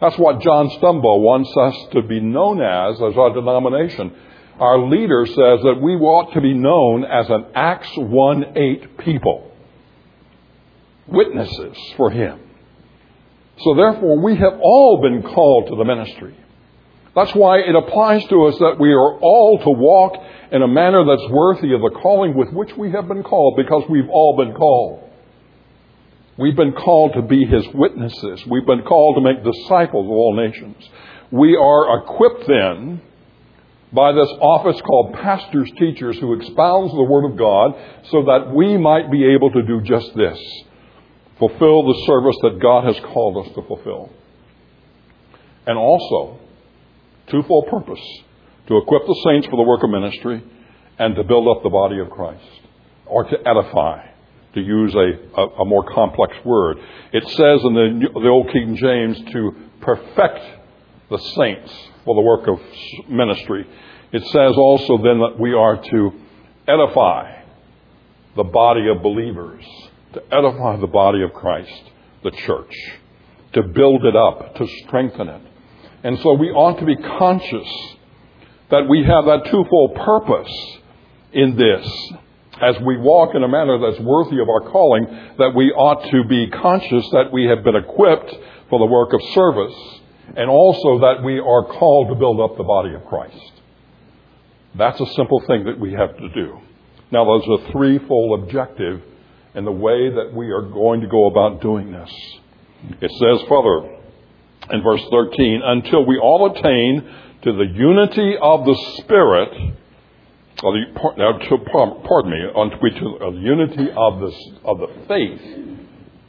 That's 0.00 0.18
what 0.18 0.40
John 0.40 0.68
Stumbo 0.70 1.20
wants 1.20 1.50
us 1.56 1.92
to 1.92 2.02
be 2.02 2.20
known 2.20 2.60
as, 2.60 2.96
as 2.96 3.16
our 3.16 3.32
denomination. 3.32 4.12
Our 4.58 4.78
leader 4.88 5.24
says 5.26 5.60
that 5.64 5.78
we 5.80 5.94
ought 5.94 6.34
to 6.34 6.40
be 6.40 6.54
known 6.54 7.04
as 7.04 7.30
an 7.30 7.46
Acts 7.54 7.90
1 7.96 8.56
8 8.56 8.98
people, 8.98 9.50
witnesses 11.06 11.76
for 11.96 12.10
him. 12.10 12.40
So 13.58 13.74
therefore, 13.74 14.20
we 14.20 14.36
have 14.36 14.58
all 14.60 15.00
been 15.02 15.22
called 15.22 15.68
to 15.68 15.76
the 15.76 15.84
ministry. 15.84 16.36
That's 17.14 17.34
why 17.34 17.58
it 17.58 17.74
applies 17.74 18.24
to 18.28 18.46
us 18.46 18.58
that 18.58 18.80
we 18.80 18.90
are 18.92 19.18
all 19.20 19.58
to 19.62 19.70
walk 19.70 20.14
in 20.50 20.62
a 20.62 20.68
manner 20.68 21.04
that's 21.04 21.30
worthy 21.30 21.74
of 21.74 21.80
the 21.80 21.98
calling 22.02 22.34
with 22.34 22.52
which 22.52 22.74
we 22.76 22.90
have 22.90 23.06
been 23.06 23.22
called, 23.22 23.56
because 23.56 23.84
we've 23.88 24.08
all 24.10 24.36
been 24.36 24.54
called. 24.54 25.10
We've 26.38 26.56
been 26.56 26.72
called 26.72 27.12
to 27.14 27.22
be 27.22 27.44
His 27.44 27.66
witnesses. 27.74 28.46
We've 28.46 28.66
been 28.66 28.82
called 28.82 29.16
to 29.16 29.20
make 29.20 29.44
disciples 29.44 30.06
of 30.06 30.10
all 30.10 30.34
nations. 30.36 30.76
We 31.30 31.56
are 31.56 32.02
equipped 32.02 32.46
then 32.48 33.02
by 33.92 34.12
this 34.12 34.28
office 34.40 34.80
called 34.80 35.14
pastors 35.14 35.70
teachers 35.78 36.18
who 36.18 36.34
expounds 36.34 36.92
the 36.92 37.04
Word 37.04 37.30
of 37.30 37.36
God 37.36 37.74
so 38.10 38.22
that 38.24 38.52
we 38.54 38.78
might 38.78 39.10
be 39.10 39.26
able 39.34 39.50
to 39.50 39.62
do 39.62 39.82
just 39.82 40.14
this 40.16 40.38
fulfill 41.38 41.82
the 41.82 42.04
service 42.06 42.36
that 42.42 42.60
God 42.62 42.84
has 42.84 42.98
called 43.12 43.44
us 43.44 43.52
to 43.54 43.62
fulfill. 43.62 44.10
And 45.66 45.76
also, 45.76 46.38
twofold 47.28 47.66
purpose 47.68 48.00
to 48.68 48.76
equip 48.76 49.06
the 49.06 49.20
saints 49.26 49.48
for 49.48 49.56
the 49.56 49.68
work 49.68 49.82
of 49.82 49.90
ministry 49.90 50.42
and 50.98 51.16
to 51.16 51.24
build 51.24 51.48
up 51.48 51.62
the 51.62 51.70
body 51.70 51.98
of 51.98 52.10
Christ, 52.10 52.44
or 53.06 53.24
to 53.24 53.36
edify, 53.44 54.06
to 54.54 54.60
use 54.60 54.94
a, 54.94 55.40
a, 55.40 55.46
a 55.60 55.64
more 55.64 55.84
complex 55.92 56.34
word. 56.44 56.78
It 57.12 57.26
says 57.28 57.60
in 57.64 57.74
the, 57.74 58.08
the 58.14 58.28
Old 58.28 58.50
King 58.52 58.76
James 58.76 59.18
to 59.32 59.52
perfect 59.80 60.44
the 61.10 61.18
saints 61.36 61.72
for 62.04 62.14
the 62.14 62.20
work 62.20 62.48
of 62.48 62.60
ministry. 63.08 63.66
It 64.12 64.22
says 64.26 64.56
also 64.56 64.98
then 64.98 65.18
that 65.20 65.36
we 65.38 65.54
are 65.54 65.82
to 65.82 66.12
edify 66.68 67.42
the 68.36 68.44
body 68.44 68.88
of 68.88 69.02
believers 69.02 69.64
to 70.12 70.22
edify 70.32 70.76
the 70.76 70.86
body 70.86 71.22
of 71.22 71.32
Christ, 71.32 71.82
the 72.22 72.30
church, 72.30 72.74
to 73.54 73.62
build 73.62 74.04
it 74.04 74.16
up, 74.16 74.54
to 74.56 74.66
strengthen 74.84 75.28
it. 75.28 75.42
And 76.04 76.18
so 76.20 76.34
we 76.34 76.48
ought 76.50 76.78
to 76.78 76.86
be 76.86 76.96
conscious 76.96 77.68
that 78.70 78.88
we 78.88 79.04
have 79.04 79.24
that 79.26 79.50
twofold 79.50 79.94
purpose 79.94 80.52
in 81.32 81.56
this. 81.56 82.12
As 82.62 82.76
we 82.80 82.96
walk 82.96 83.34
in 83.34 83.42
a 83.42 83.48
manner 83.48 83.78
that's 83.78 84.00
worthy 84.00 84.40
of 84.40 84.48
our 84.48 84.70
calling, 84.70 85.06
that 85.38 85.52
we 85.54 85.72
ought 85.72 86.08
to 86.10 86.24
be 86.24 86.48
conscious 86.48 87.08
that 87.10 87.32
we 87.32 87.44
have 87.46 87.64
been 87.64 87.74
equipped 87.74 88.32
for 88.70 88.78
the 88.78 88.86
work 88.86 89.12
of 89.12 89.20
service, 89.34 89.74
and 90.36 90.48
also 90.48 91.00
that 91.00 91.22
we 91.24 91.40
are 91.40 91.64
called 91.64 92.08
to 92.08 92.14
build 92.14 92.40
up 92.40 92.56
the 92.56 92.62
body 92.62 92.94
of 92.94 93.04
Christ. 93.06 93.52
That's 94.76 95.00
a 95.00 95.06
simple 95.14 95.40
thing 95.46 95.64
that 95.64 95.78
we 95.78 95.92
have 95.92 96.16
to 96.16 96.28
do. 96.28 96.60
Now, 97.10 97.24
there's 97.24 97.60
a 97.60 97.72
threefold 97.72 98.44
objective 98.44 99.02
and 99.54 99.66
the 99.66 99.72
way 99.72 100.08
that 100.08 100.32
we 100.32 100.50
are 100.50 100.62
going 100.62 101.02
to 101.02 101.08
go 101.08 101.26
about 101.26 101.60
doing 101.60 101.92
this. 101.92 102.10
It 103.00 103.10
says 103.10 103.46
further 103.48 103.98
in 104.70 104.82
verse 104.82 105.02
13, 105.10 105.62
until 105.64 106.06
we 106.06 106.18
all 106.18 106.50
attain 106.50 107.02
to 107.42 107.52
the 107.52 107.66
unity 107.74 108.36
of 108.40 108.64
the 108.64 108.76
Spirit, 108.98 109.74
or 110.62 110.72
the, 110.72 110.84
pardon 110.94 112.30
me, 112.30 112.40
unto 112.54 112.76
the 112.78 113.40
unity 113.40 113.88
of 113.96 114.20
the, 114.20 114.32
of 114.64 114.78
the 114.78 114.88
faith. 115.08 115.40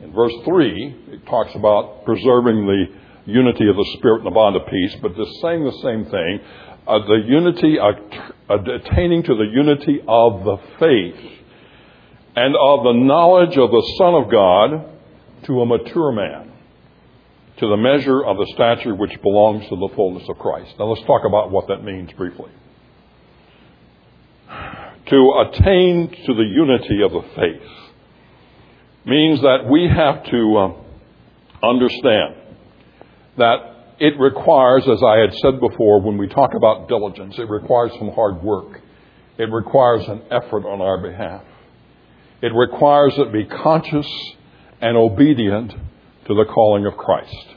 In 0.01 0.11
verse 0.13 0.33
3, 0.45 0.95
it 1.11 1.25
talks 1.27 1.53
about 1.55 2.05
preserving 2.05 2.65
the 2.65 2.85
unity 3.25 3.69
of 3.69 3.75
the 3.75 3.89
Spirit 3.97 4.17
and 4.19 4.27
the 4.27 4.31
bond 4.31 4.55
of 4.55 4.67
peace, 4.67 4.95
but 5.01 5.15
just 5.15 5.31
saying 5.41 5.63
the 5.63 5.79
same 5.83 6.05
thing, 6.05 6.39
uh, 6.87 6.99
the 7.05 7.23
unity, 7.25 7.79
uh, 7.79 7.91
attaining 8.49 9.23
to 9.23 9.35
the 9.35 9.49
unity 9.51 10.01
of 10.07 10.43
the 10.43 10.57
faith 10.79 11.31
and 12.35 12.55
of 12.55 12.83
the 12.83 12.93
knowledge 12.93 13.57
of 13.57 13.69
the 13.69 13.93
Son 13.97 14.15
of 14.15 14.31
God 14.31 14.89
to 15.45 15.61
a 15.61 15.65
mature 15.65 16.11
man, 16.11 16.51
to 17.57 17.67
the 17.67 17.77
measure 17.77 18.23
of 18.23 18.37
the 18.37 18.51
stature 18.55 18.95
which 18.95 19.21
belongs 19.21 19.63
to 19.69 19.75
the 19.75 19.89
fullness 19.95 20.27
of 20.27 20.37
Christ. 20.39 20.73
Now 20.79 20.85
let's 20.85 21.05
talk 21.05 21.21
about 21.25 21.51
what 21.51 21.67
that 21.67 21.83
means 21.83 22.11
briefly. 22.13 22.51
To 25.07 25.45
attain 25.47 26.09
to 26.25 26.33
the 26.33 26.43
unity 26.43 27.01
of 27.03 27.11
the 27.11 27.23
faith 27.35 27.69
means 29.05 29.41
that 29.41 29.67
we 29.69 29.87
have 29.87 30.23
to 30.25 30.57
uh, 30.57 31.67
understand 31.67 32.35
that 33.37 33.73
it 33.99 34.17
requires, 34.19 34.83
as 34.87 35.01
I 35.05 35.19
had 35.19 35.33
said 35.35 35.59
before, 35.59 36.01
when 36.01 36.17
we 36.17 36.27
talk 36.27 36.51
about 36.55 36.87
diligence, 36.87 37.35
it 37.37 37.49
requires 37.49 37.91
some 37.99 38.11
hard 38.11 38.41
work. 38.41 38.81
It 39.37 39.51
requires 39.51 40.07
an 40.07 40.21
effort 40.31 40.65
on 40.65 40.81
our 40.81 40.97
behalf. 41.01 41.43
It 42.41 42.53
requires 42.53 43.15
that 43.17 43.31
we 43.31 43.43
be 43.43 43.45
conscious 43.45 44.07
and 44.81 44.97
obedient 44.97 45.71
to 45.71 46.33
the 46.33 46.45
calling 46.45 46.85
of 46.85 46.95
Christ 46.97 47.47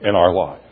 in 0.00 0.14
our 0.14 0.32
lives. 0.32 0.62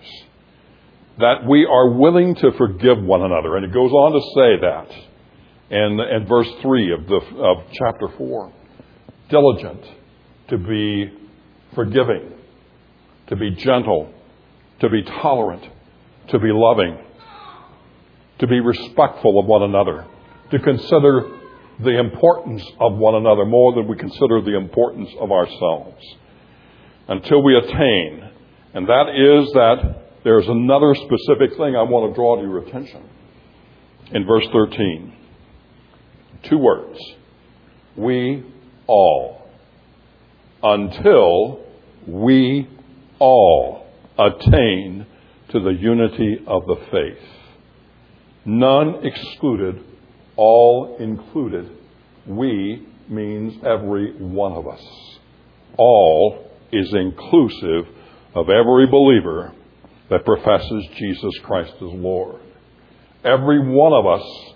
That 1.19 1.47
we 1.49 1.65
are 1.67 1.91
willing 1.91 2.35
to 2.37 2.53
forgive 2.53 3.03
one 3.03 3.23
another. 3.23 3.57
And 3.57 3.65
it 3.65 3.73
goes 3.73 3.91
on 3.91 4.13
to 4.13 4.21
say 4.35 4.61
that 4.61 5.06
in, 5.71 6.01
in 6.01 6.27
verse 6.27 6.49
3 6.63 6.93
of, 6.93 7.07
the, 7.07 7.21
of 7.39 7.65
chapter 7.73 8.09
4. 8.17 8.53
Diligent 9.29 9.85
to 10.49 10.59
be 10.59 11.13
forgiving, 11.75 12.33
to 13.29 13.37
be 13.37 13.51
gentle, 13.57 14.13
to 14.81 14.89
be 14.89 15.03
tolerant, 15.03 15.65
to 16.29 16.39
be 16.39 16.51
loving, 16.53 16.99
to 18.39 18.47
be 18.47 18.61
respectful 18.61 19.41
of 19.41 19.47
one 19.47 19.63
another, 19.63 20.07
to 20.51 20.59
consider 20.59 21.31
the 21.81 21.99
importance 21.99 22.63
of 22.81 22.97
one 22.97 23.15
another 23.17 23.45
more 23.45 23.75
than 23.75 23.89
we 23.89 23.97
consider 23.97 24.41
the 24.41 24.57
importance 24.57 25.11
of 25.21 25.31
ourselves. 25.31 26.03
Until 27.09 27.43
we 27.43 27.57
attain, 27.57 28.31
and 28.75 28.89
that 28.89 29.09
is 29.11 29.53
that 29.53 30.03
there's 30.25 30.47
another 30.49 30.95
specific 30.95 31.57
thing 31.57 31.77
I 31.77 31.83
want 31.83 32.11
to 32.11 32.15
draw 32.15 32.37
to 32.37 32.43
your 32.43 32.59
attention. 32.59 33.09
In 34.13 34.27
verse 34.27 34.47
13, 34.53 35.13
two 36.45 36.59
words. 36.59 36.99
We 37.97 38.45
all. 38.87 39.49
Until 40.63 41.61
we 42.07 42.69
all 43.19 43.87
attain 44.19 45.07
to 45.51 45.61
the 45.61 45.71
unity 45.71 46.39
of 46.47 46.67
the 46.67 46.77
faith. 46.91 47.29
None 48.45 49.05
excluded 49.05 49.85
all 50.37 50.97
included. 51.01 51.71
We 52.27 52.87
means 53.09 53.55
every 53.65 54.13
one 54.19 54.53
of 54.53 54.67
us. 54.67 54.83
All 55.79 56.51
is 56.73 56.93
inclusive 56.93 57.87
of 58.35 58.49
every 58.49 58.87
believer 58.87 59.53
that 60.11 60.25
professes 60.25 60.85
Jesus 60.97 61.33
Christ 61.43 61.73
as 61.77 61.83
Lord. 61.83 62.41
Every 63.25 63.59
one 63.61 63.93
of 63.93 64.07
us 64.07 64.55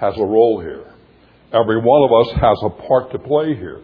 has 0.00 0.14
a 0.16 0.24
role 0.24 0.60
here. 0.60 0.91
Every 1.52 1.80
one 1.80 2.02
of 2.02 2.12
us 2.12 2.32
has 2.40 2.58
a 2.64 2.88
part 2.88 3.12
to 3.12 3.18
play 3.18 3.54
here. 3.54 3.80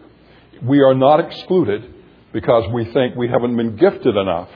We 0.63 0.81
are 0.81 0.93
not 0.93 1.19
excluded 1.19 1.93
because 2.33 2.71
we 2.73 2.85
think 2.85 3.15
we 3.15 3.27
haven't 3.27 3.55
been 3.55 3.75
gifted 3.75 4.15
enough. 4.15 4.49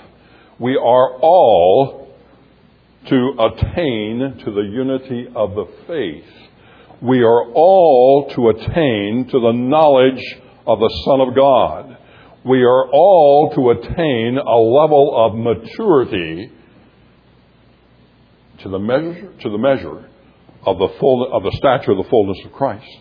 We 0.59 0.75
are 0.75 1.17
all 1.19 2.15
to 3.07 3.33
attain 3.39 4.41
to 4.45 4.51
the 4.51 4.61
unity 4.61 5.27
of 5.35 5.55
the 5.55 5.65
faith 5.87 6.43
we 7.03 7.21
are 7.21 7.51
all 7.51 8.29
to 8.33 8.47
attain 8.47 9.27
to 9.29 9.39
the 9.41 9.51
knowledge 9.51 10.23
of 10.65 10.79
the 10.79 11.03
Son 11.03 11.19
of 11.19 11.35
God. 11.35 11.97
We 12.45 12.63
are 12.63 12.89
all 12.89 13.51
to 13.55 13.71
attain 13.71 14.37
a 14.37 14.55
level 14.55 15.13
of 15.13 15.35
maturity 15.35 16.49
to 18.59 18.69
the 18.69 18.79
measure, 18.79 19.33
to 19.41 19.49
the 19.49 19.57
measure 19.57 20.09
of 20.65 20.77
the 20.79 20.87
full, 20.99 21.31
of 21.31 21.43
the 21.43 21.51
stature 21.57 21.91
of 21.91 21.97
the 21.97 22.09
fullness 22.09 22.37
of 22.45 22.53
Christ. 22.53 22.97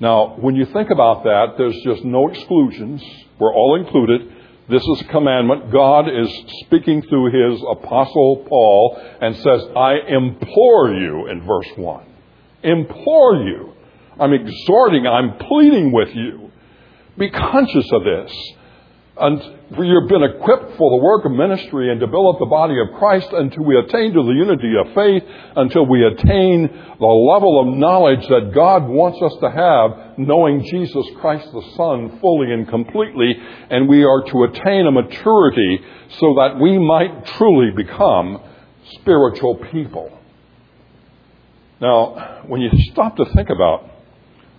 Now, 0.00 0.36
when 0.38 0.56
you 0.56 0.66
think 0.66 0.90
about 0.90 1.24
that, 1.24 1.54
there's 1.56 1.80
just 1.82 2.04
no 2.04 2.28
exclusions. 2.28 3.02
We're 3.38 3.54
all 3.54 3.76
included. 3.76 4.32
This 4.68 4.82
is 4.82 5.00
a 5.02 5.04
commandment. 5.04 5.72
God 5.72 6.08
is 6.08 6.28
speaking 6.64 7.02
through 7.02 7.30
his 7.30 7.62
apostle 7.70 8.44
Paul 8.48 9.00
and 9.20 9.34
says, 9.36 9.62
I 9.76 9.94
implore 10.08 10.92
you 10.92 11.28
in 11.28 11.46
verse 11.46 11.68
1 11.76 12.06
implore 12.66 13.36
you, 13.36 13.72
I'm 14.18 14.32
exhorting, 14.32 15.06
I'm 15.06 15.38
pleading 15.38 15.92
with 15.92 16.14
you. 16.14 16.50
Be 17.16 17.30
conscious 17.30 17.88
of 17.92 18.04
this. 18.04 18.32
And 19.18 19.40
you've 19.70 20.08
been 20.08 20.22
equipped 20.22 20.76
for 20.76 20.90
the 20.90 21.02
work 21.02 21.24
of 21.24 21.32
ministry 21.32 21.90
and 21.90 21.98
develop 21.98 22.38
the 22.38 22.46
body 22.46 22.74
of 22.78 22.98
Christ 22.98 23.28
until 23.32 23.64
we 23.64 23.78
attain 23.78 24.12
to 24.12 24.22
the 24.22 24.32
unity 24.36 24.74
of 24.78 24.92
faith, 24.94 25.22
until 25.56 25.86
we 25.86 26.04
attain 26.04 26.68
the 27.00 27.06
level 27.06 27.58
of 27.58 27.78
knowledge 27.78 28.28
that 28.28 28.52
God 28.54 28.86
wants 28.86 29.16
us 29.22 29.32
to 29.40 29.50
have, 29.50 30.18
knowing 30.18 30.64
Jesus 30.64 31.06
Christ 31.18 31.50
the 31.50 31.62
Son 31.76 32.18
fully 32.20 32.52
and 32.52 32.68
completely, 32.68 33.34
and 33.70 33.88
we 33.88 34.04
are 34.04 34.22
to 34.22 34.44
attain 34.44 34.86
a 34.86 34.92
maturity 34.92 35.80
so 36.20 36.34
that 36.34 36.58
we 36.60 36.78
might 36.78 37.24
truly 37.38 37.70
become 37.74 38.42
spiritual 39.00 39.56
people. 39.72 40.12
Now, 41.80 42.42
when 42.46 42.60
you 42.60 42.70
stop 42.92 43.16
to 43.16 43.24
think 43.34 43.48
about 43.48 43.88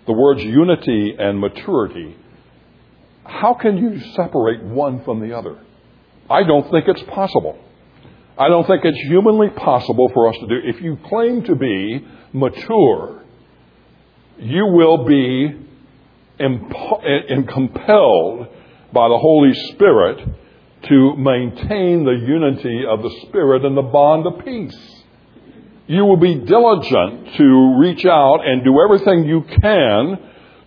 the 0.08 0.14
words 0.14 0.44
unity 0.44 1.16
and 1.18 1.40
maturity, 1.40 2.16
how 3.28 3.54
can 3.54 3.78
you 3.78 4.00
separate 4.16 4.64
one 4.64 5.04
from 5.04 5.20
the 5.20 5.38
other? 5.38 5.60
I 6.30 6.44
don't 6.44 6.70
think 6.72 6.86
it's 6.88 7.04
possible. 7.04 7.58
I 8.38 8.50
don't 8.50 8.68
think 8.68 8.86
it's 8.86 9.00
humanly 9.08 9.50
possible 9.50 10.10
for 10.14 10.30
us 10.30 10.36
to 10.40 10.48
do. 10.48 10.56
If 10.64 10.82
you 10.82 10.98
claim 11.08 11.44
to 11.46 11.56
be 11.56 12.06
mature, 12.34 13.24
you 14.38 14.66
will 14.68 15.06
be 15.06 15.56
imp- 16.40 16.74
eh, 17.04 17.42
compelled 17.52 18.48
by 18.94 19.08
the 19.10 19.18
Holy 19.18 19.54
Spirit 19.72 20.20
to 20.84 21.16
maintain 21.18 22.06
the 22.06 22.12
unity 22.12 22.84
of 22.88 23.02
the 23.02 23.10
Spirit 23.28 23.66
and 23.66 23.76
the 23.76 23.82
bond 23.82 24.28
of 24.28 24.46
peace. 24.46 25.04
You 25.88 26.06
will 26.06 26.18
be 26.18 26.36
diligent 26.36 27.36
to 27.38 27.78
reach 27.80 28.06
out 28.06 28.46
and 28.46 28.64
do 28.64 28.80
everything 28.82 29.26
you 29.26 29.42
can 29.42 30.20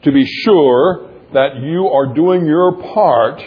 to 0.02 0.12
be 0.12 0.24
sure 0.26 1.09
that 1.32 1.60
you 1.60 1.86
are 1.88 2.14
doing 2.14 2.46
your 2.46 2.72
part 2.92 3.40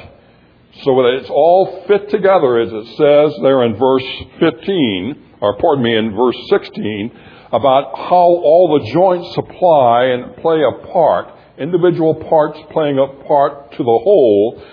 so 0.82 0.96
that 0.96 1.20
it's 1.20 1.30
all 1.30 1.84
fit 1.88 2.10
together, 2.10 2.60
as 2.60 2.72
it 2.72 2.86
says 2.98 3.40
there 3.44 3.64
in 3.64 3.76
verse 3.78 4.06
15, 4.40 5.24
or 5.42 5.58
pardon 5.58 5.84
me, 5.84 5.96
in 5.96 6.16
verse 6.16 6.38
16, 6.50 7.12
about 7.52 7.96
how 7.96 8.26
all 8.42 8.80
the 8.80 8.92
joints 8.92 9.34
supply 9.36 10.06
and 10.06 10.36
play 10.38 10.62
a 10.64 10.88
part, 10.88 11.28
individual 11.60 12.16
parts 12.16 12.60
playing 12.72 12.98
a 12.98 13.24
part 13.26 13.72
to 13.74 13.78
the 13.78 13.84
whole 13.84 14.64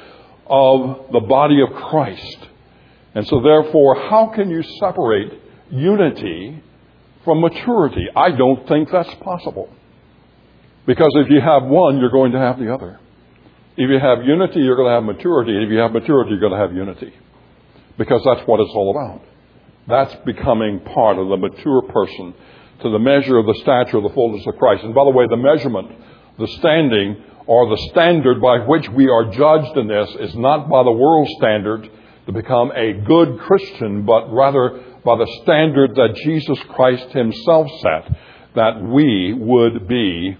of 0.46 1.12
the 1.12 1.20
body 1.20 1.60
of 1.60 1.70
Christ. 1.74 2.38
And 3.14 3.26
so, 3.26 3.40
therefore, 3.42 4.08
how 4.08 4.32
can 4.34 4.50
you 4.50 4.62
separate 4.80 5.32
unity 5.70 6.62
from 7.24 7.40
maturity? 7.40 8.06
I 8.16 8.30
don't 8.30 8.66
think 8.66 8.90
that's 8.90 9.14
possible. 9.16 9.68
Because 10.90 11.12
if 11.14 11.30
you 11.30 11.40
have 11.40 11.62
one, 11.62 12.00
you're 12.00 12.10
going 12.10 12.32
to 12.32 12.40
have 12.40 12.58
the 12.58 12.74
other. 12.74 12.98
If 13.76 13.88
you 13.88 14.00
have 14.00 14.24
unity, 14.24 14.58
you're 14.58 14.74
going 14.74 14.88
to 14.88 14.94
have 14.94 15.04
maturity. 15.04 15.56
If 15.62 15.70
you 15.70 15.78
have 15.78 15.92
maturity, 15.92 16.30
you're 16.30 16.40
going 16.40 16.50
to 16.50 16.58
have 16.58 16.74
unity. 16.74 17.14
Because 17.96 18.20
that's 18.24 18.44
what 18.48 18.58
it's 18.58 18.72
all 18.74 18.90
about. 18.90 19.22
That's 19.86 20.12
becoming 20.26 20.80
part 20.80 21.16
of 21.16 21.28
the 21.28 21.36
mature 21.36 21.82
person 21.82 22.34
to 22.82 22.90
the 22.90 22.98
measure 22.98 23.38
of 23.38 23.46
the 23.46 23.54
stature 23.62 23.98
of 23.98 24.02
the 24.02 24.10
fullness 24.10 24.44
of 24.48 24.56
Christ. 24.56 24.82
And 24.82 24.92
by 24.92 25.04
the 25.04 25.12
way, 25.12 25.26
the 25.30 25.36
measurement, 25.36 25.92
the 26.40 26.48
standing, 26.58 27.22
or 27.46 27.70
the 27.70 27.80
standard 27.92 28.42
by 28.42 28.66
which 28.66 28.88
we 28.88 29.08
are 29.08 29.30
judged 29.30 29.76
in 29.76 29.86
this 29.86 30.10
is 30.18 30.34
not 30.34 30.68
by 30.68 30.82
the 30.82 30.90
world 30.90 31.28
standard 31.38 31.88
to 32.26 32.32
become 32.32 32.72
a 32.72 32.94
good 32.94 33.38
Christian, 33.38 34.04
but 34.04 34.32
rather 34.32 34.82
by 35.04 35.14
the 35.14 35.38
standard 35.44 35.94
that 35.94 36.16
Jesus 36.24 36.58
Christ 36.74 37.10
Himself 37.10 37.68
set, 37.80 38.12
that 38.56 38.82
we 38.82 39.32
would 39.34 39.86
be 39.86 40.36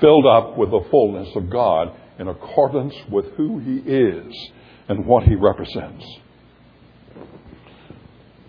filled 0.00 0.26
up 0.26 0.56
with 0.56 0.70
the 0.70 0.84
fullness 0.90 1.28
of 1.34 1.50
God 1.50 1.94
in 2.18 2.28
accordance 2.28 2.94
with 3.10 3.26
who 3.36 3.58
He 3.58 3.76
is 3.78 4.50
and 4.88 5.06
what 5.06 5.24
He 5.24 5.34
represents. 5.34 6.04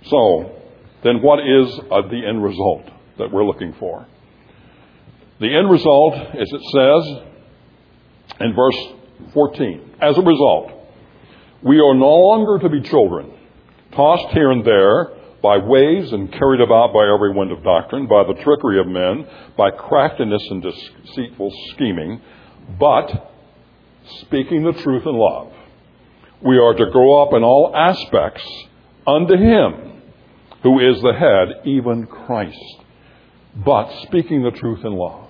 So, 0.03 0.55
then 1.03 1.21
what 1.21 1.39
is 1.39 1.79
uh, 1.91 2.01
the 2.09 2.21
end 2.27 2.43
result 2.43 2.89
that 3.17 3.31
we're 3.31 3.45
looking 3.45 3.73
for? 3.79 4.07
The 5.39 5.55
end 5.55 5.69
result, 5.69 6.13
as 6.15 6.49
it 6.51 6.61
says 6.73 7.23
in 8.41 8.55
verse 8.55 9.33
14, 9.33 9.95
as 10.01 10.17
a 10.17 10.21
result, 10.21 10.71
we 11.61 11.77
are 11.79 11.93
no 11.93 12.15
longer 12.15 12.59
to 12.59 12.69
be 12.69 12.81
children, 12.81 13.33
tossed 13.91 14.33
here 14.33 14.51
and 14.51 14.65
there 14.65 15.18
by 15.41 15.57
waves 15.57 16.11
and 16.11 16.31
carried 16.31 16.61
about 16.61 16.93
by 16.93 17.07
every 17.13 17.33
wind 17.33 17.51
of 17.51 17.63
doctrine, 17.63 18.07
by 18.07 18.23
the 18.23 18.41
trickery 18.43 18.79
of 18.79 18.87
men, 18.87 19.27
by 19.57 19.71
craftiness 19.71 20.45
and 20.49 20.63
deceitful 20.63 21.51
scheming, 21.71 22.21
but 22.79 23.31
speaking 24.21 24.63
the 24.63 24.73
truth 24.73 25.05
in 25.05 25.15
love. 25.15 25.53
We 26.41 26.57
are 26.57 26.73
to 26.73 26.91
grow 26.91 27.21
up 27.21 27.33
in 27.33 27.43
all 27.43 27.73
aspects 27.75 28.43
unto 29.05 29.35
Him 29.35 29.89
who 30.63 30.79
is 30.79 31.01
the 31.01 31.13
head, 31.13 31.65
even 31.65 32.05
Christ, 32.05 32.57
but 33.55 33.89
speaking 34.03 34.43
the 34.43 34.51
truth 34.51 34.83
in 34.83 34.93
love. 34.93 35.27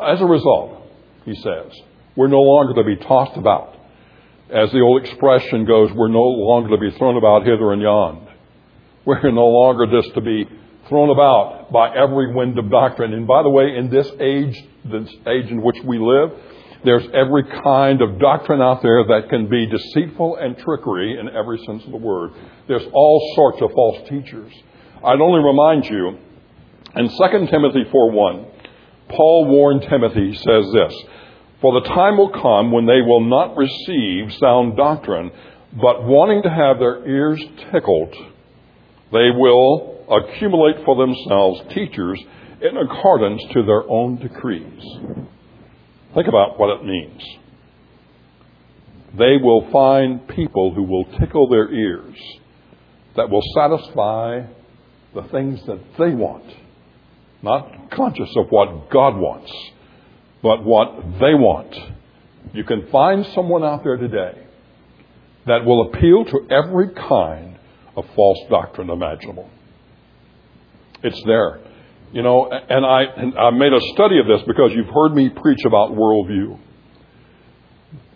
As 0.00 0.20
a 0.20 0.26
result, 0.26 0.82
he 1.24 1.34
says, 1.36 1.72
we're 2.16 2.28
no 2.28 2.40
longer 2.40 2.74
to 2.74 2.84
be 2.84 2.96
tossed 2.96 3.36
about. 3.36 3.74
As 4.50 4.70
the 4.70 4.80
old 4.80 5.02
expression 5.02 5.64
goes, 5.64 5.90
we're 5.92 6.08
no 6.08 6.24
longer 6.24 6.70
to 6.70 6.78
be 6.78 6.96
thrown 6.98 7.16
about 7.16 7.46
hither 7.46 7.72
and 7.72 7.80
yon. 7.80 8.21
We're 9.04 9.32
no 9.32 9.46
longer 9.46 9.86
just 9.86 10.14
to 10.14 10.20
be 10.20 10.48
thrown 10.88 11.10
about 11.10 11.72
by 11.72 11.94
every 11.96 12.32
wind 12.34 12.58
of 12.58 12.70
doctrine. 12.70 13.12
And 13.14 13.26
by 13.26 13.42
the 13.42 13.48
way, 13.48 13.76
in 13.76 13.90
this 13.90 14.08
age, 14.20 14.62
this 14.84 15.08
age 15.26 15.50
in 15.50 15.62
which 15.62 15.78
we 15.84 15.98
live, 15.98 16.30
there's 16.84 17.04
every 17.14 17.44
kind 17.62 18.02
of 18.02 18.18
doctrine 18.18 18.60
out 18.60 18.82
there 18.82 19.04
that 19.04 19.28
can 19.28 19.48
be 19.48 19.66
deceitful 19.66 20.36
and 20.36 20.56
trickery 20.58 21.18
in 21.18 21.28
every 21.28 21.58
sense 21.64 21.84
of 21.84 21.90
the 21.90 21.96
word. 21.96 22.32
There's 22.68 22.86
all 22.92 23.32
sorts 23.34 23.62
of 23.62 23.70
false 23.72 24.08
teachers. 24.08 24.52
I'd 25.04 25.20
only 25.20 25.44
remind 25.44 25.86
you, 25.86 26.18
in 26.94 27.08
2 27.08 27.46
Timothy 27.50 27.84
4.1, 27.92 28.50
Paul 29.08 29.46
warned 29.46 29.82
Timothy, 29.82 30.34
says 30.34 30.64
this, 30.72 30.94
For 31.60 31.80
the 31.80 31.88
time 31.88 32.18
will 32.18 32.30
come 32.30 32.72
when 32.72 32.86
they 32.86 33.00
will 33.00 33.20
not 33.20 33.56
receive 33.56 34.32
sound 34.34 34.76
doctrine, 34.76 35.30
but 35.72 36.04
wanting 36.04 36.42
to 36.42 36.50
have 36.50 36.78
their 36.78 37.06
ears 37.06 37.42
tickled, 37.72 38.14
they 39.12 39.28
will 39.36 40.04
accumulate 40.10 40.84
for 40.84 40.96
themselves 40.96 41.60
teachers 41.74 42.18
in 42.60 42.76
accordance 42.76 43.42
to 43.52 43.62
their 43.62 43.88
own 43.88 44.16
decrees. 44.16 44.82
Think 46.14 46.28
about 46.28 46.58
what 46.58 46.80
it 46.80 46.84
means. 46.84 47.22
They 49.18 49.36
will 49.42 49.70
find 49.70 50.26
people 50.28 50.72
who 50.74 50.84
will 50.84 51.04
tickle 51.18 51.48
their 51.48 51.70
ears, 51.70 52.16
that 53.16 53.28
will 53.28 53.42
satisfy 53.54 54.42
the 55.14 55.22
things 55.30 55.60
that 55.66 55.80
they 55.98 56.14
want, 56.14 56.44
not 57.42 57.90
conscious 57.90 58.30
of 58.36 58.46
what 58.48 58.88
God 58.90 59.16
wants, 59.16 59.52
but 60.42 60.64
what 60.64 60.94
they 61.20 61.34
want. 61.34 61.74
You 62.54 62.64
can 62.64 62.88
find 62.90 63.26
someone 63.34 63.62
out 63.62 63.84
there 63.84 63.98
today 63.98 64.46
that 65.46 65.64
will 65.64 65.88
appeal 65.88 66.24
to 66.24 66.46
every 66.50 66.94
kind 66.94 67.51
of 67.96 68.04
false 68.14 68.38
doctrine 68.48 68.90
imaginable. 68.90 69.48
It's 71.02 71.22
there. 71.26 71.60
You 72.12 72.22
know, 72.22 72.50
and 72.50 72.84
I, 72.84 73.02
and 73.16 73.38
I 73.38 73.50
made 73.50 73.72
a 73.72 73.80
study 73.94 74.18
of 74.18 74.26
this 74.26 74.42
because 74.46 74.72
you've 74.74 74.94
heard 74.94 75.14
me 75.14 75.30
preach 75.30 75.64
about 75.66 75.92
worldview. 75.92 76.58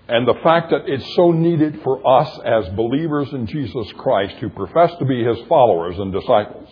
And 0.09 0.29
the 0.29 0.39
fact 0.43 0.71
that 0.71 0.83
it's 0.87 1.17
so 1.17 1.33
needed 1.33 1.81
for 1.83 2.07
us 2.07 2.39
as 2.45 2.69
believers 2.77 3.29
in 3.33 3.47
Jesus 3.47 3.91
Christ 3.97 4.37
who 4.37 4.51
profess 4.51 4.93
to 4.99 5.05
be 5.05 5.25
his 5.25 5.39
followers 5.49 5.99
and 5.99 6.13
disciples, 6.13 6.69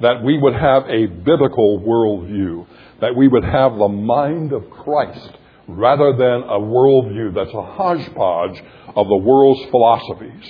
that 0.00 0.22
we 0.22 0.38
would 0.38 0.54
have 0.54 0.84
a 0.88 1.06
biblical 1.06 1.80
worldview, 1.80 2.66
that 3.00 3.16
we 3.16 3.28
would 3.28 3.44
have 3.44 3.76
the 3.76 3.88
mind 3.88 4.52
of 4.52 4.68
Christ 4.70 5.30
rather 5.68 6.12
than 6.12 6.42
a 6.42 6.58
worldview 6.58 7.34
that's 7.34 7.54
a 7.54 7.62
hodgepodge 7.62 8.62
of 8.96 9.06
the 9.06 9.16
world's 9.16 9.70
philosophies. 9.70 10.44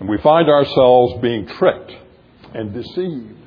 And 0.00 0.08
we 0.08 0.18
find 0.18 0.48
ourselves 0.48 1.20
being 1.22 1.46
tricked 1.46 1.92
and 2.54 2.72
deceived 2.72 3.44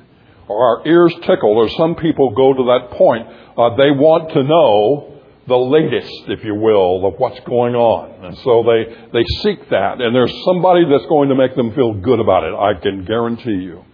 or 0.48 0.80
our 0.80 0.86
ears 0.86 1.14
tickled, 1.26 1.56
or 1.56 1.68
some 1.68 1.94
people 1.94 2.30
go 2.30 2.54
to 2.54 2.64
that 2.64 2.96
point. 2.96 3.28
Uh, 3.28 3.76
they 3.76 3.90
want 3.90 4.32
to 4.32 4.42
know 4.42 5.20
the 5.46 5.56
latest, 5.56 6.24
if 6.28 6.44
you 6.44 6.54
will, 6.54 7.06
of 7.06 7.14
what's 7.18 7.40
going 7.40 7.74
on. 7.74 8.24
And 8.24 8.36
so 8.38 8.64
they, 8.64 8.94
they 9.12 9.24
seek 9.42 9.68
that. 9.70 10.00
And 10.00 10.14
there's 10.14 10.32
somebody 10.44 10.84
that's 10.90 11.06
going 11.08 11.28
to 11.28 11.34
make 11.34 11.54
them 11.54 11.74
feel 11.74 11.94
good 11.94 12.20
about 12.20 12.44
it, 12.44 12.54
I 12.54 12.80
can 12.80 13.04
guarantee 13.04 13.62
you. 13.62 13.84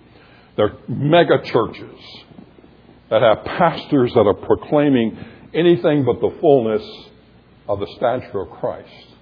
There 0.57 0.67
are 0.67 0.79
mega 0.89 1.43
churches 1.45 2.01
that 3.11 3.23
have 3.23 3.45
pastors 3.45 4.13
that 4.15 4.27
are 4.27 4.35
proclaiming 4.35 5.19
anything 5.53 6.05
but 6.05 6.21
the 6.21 6.37
fullness 6.41 6.83
of 7.69 7.81
the 7.81 7.87
stature 7.97 8.41
of 8.41 8.51
Christ. 8.51 9.14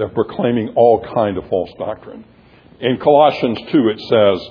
They're 0.00 0.08
proclaiming 0.08 0.72
all 0.76 1.04
kind 1.14 1.36
of 1.36 1.46
false 1.50 1.68
doctrine. 1.78 2.24
In 2.80 2.96
Colossians 2.96 3.58
2 3.70 3.88
it 3.90 4.00
says, 4.00 4.48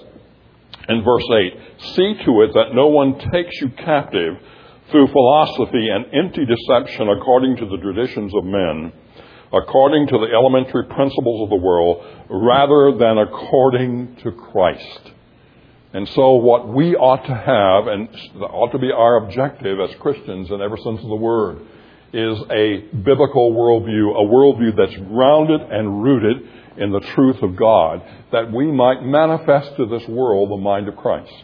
In 0.87 1.03
verse 1.03 1.25
8, 1.27 1.53
see 1.95 2.13
to 2.23 2.41
it 2.43 2.53
that 2.53 2.75
no 2.75 2.89
one 2.89 3.17
takes 3.33 3.59
you 3.59 3.69
captive 3.69 4.37
through 4.91 5.07
philosophy 5.07 5.89
and 5.89 6.05
empty 6.13 6.45
deception 6.45 7.09
according 7.09 7.57
to 7.57 7.65
the 7.65 7.77
traditions 7.77 8.31
of 8.35 8.43
men, 8.43 8.93
according 9.51 10.05
to 10.09 10.19
the 10.19 10.31
elementary 10.31 10.85
principles 10.85 11.41
of 11.41 11.49
the 11.49 11.65
world, 11.65 12.05
rather 12.29 12.95
than 12.95 13.17
according 13.17 14.17
to 14.17 14.31
Christ. 14.31 15.13
And 15.93 16.07
so, 16.09 16.33
what 16.33 16.67
we 16.67 16.95
ought 16.95 17.25
to 17.25 17.33
have, 17.33 17.87
and 17.87 18.07
ought 18.39 18.71
to 18.73 18.77
be 18.77 18.91
our 18.91 19.25
objective 19.25 19.79
as 19.79 19.95
Christians 19.95 20.51
in 20.51 20.61
every 20.61 20.77
sense 20.83 21.01
of 21.01 21.09
the 21.09 21.15
word, 21.15 21.65
is 22.13 22.39
a 22.49 22.79
biblical 22.95 23.51
worldview, 23.53 24.11
a 24.15 24.25
worldview 24.25 24.75
that's 24.75 24.95
grounded 25.07 25.61
and 25.61 26.03
rooted 26.03 26.37
in 26.77 26.91
the 26.91 26.99
truth 26.99 27.41
of 27.41 27.55
God, 27.55 28.01
that 28.31 28.51
we 28.51 28.71
might 28.71 29.03
manifest 29.03 29.75
to 29.77 29.85
this 29.85 30.07
world 30.07 30.49
the 30.49 30.57
mind 30.57 30.87
of 30.87 30.95
Christ. 30.95 31.43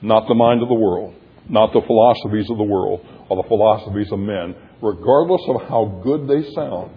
Not 0.00 0.28
the 0.28 0.34
mind 0.34 0.62
of 0.62 0.68
the 0.68 0.74
world, 0.74 1.14
not 1.48 1.72
the 1.72 1.82
philosophies 1.82 2.48
of 2.50 2.58
the 2.58 2.64
world 2.64 3.04
or 3.28 3.42
the 3.42 3.48
philosophies 3.48 4.12
of 4.12 4.18
men, 4.18 4.54
regardless 4.80 5.42
of 5.48 5.62
how 5.68 6.00
good 6.04 6.28
they 6.28 6.50
sound. 6.52 6.90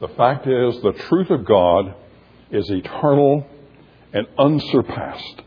The 0.00 0.08
fact 0.08 0.46
is, 0.46 0.80
the 0.82 0.94
truth 1.08 1.30
of 1.30 1.44
God 1.44 1.94
is 2.50 2.68
eternal 2.70 3.46
and 4.12 4.26
unsurpassed. 4.38 5.42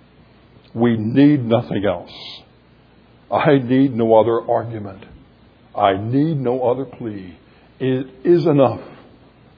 We 0.73 0.97
need 0.97 1.45
nothing 1.45 1.86
else. 1.86 2.12
I 3.31 3.58
need 3.58 3.93
no 3.93 4.15
other 4.15 4.41
argument. 4.49 5.05
I 5.76 5.98
need 5.98 6.40
no 6.40 6.64
other 6.64 6.86
plea. 6.86 7.38
It 7.80 8.08
is 8.24 8.46
enough 8.46 8.82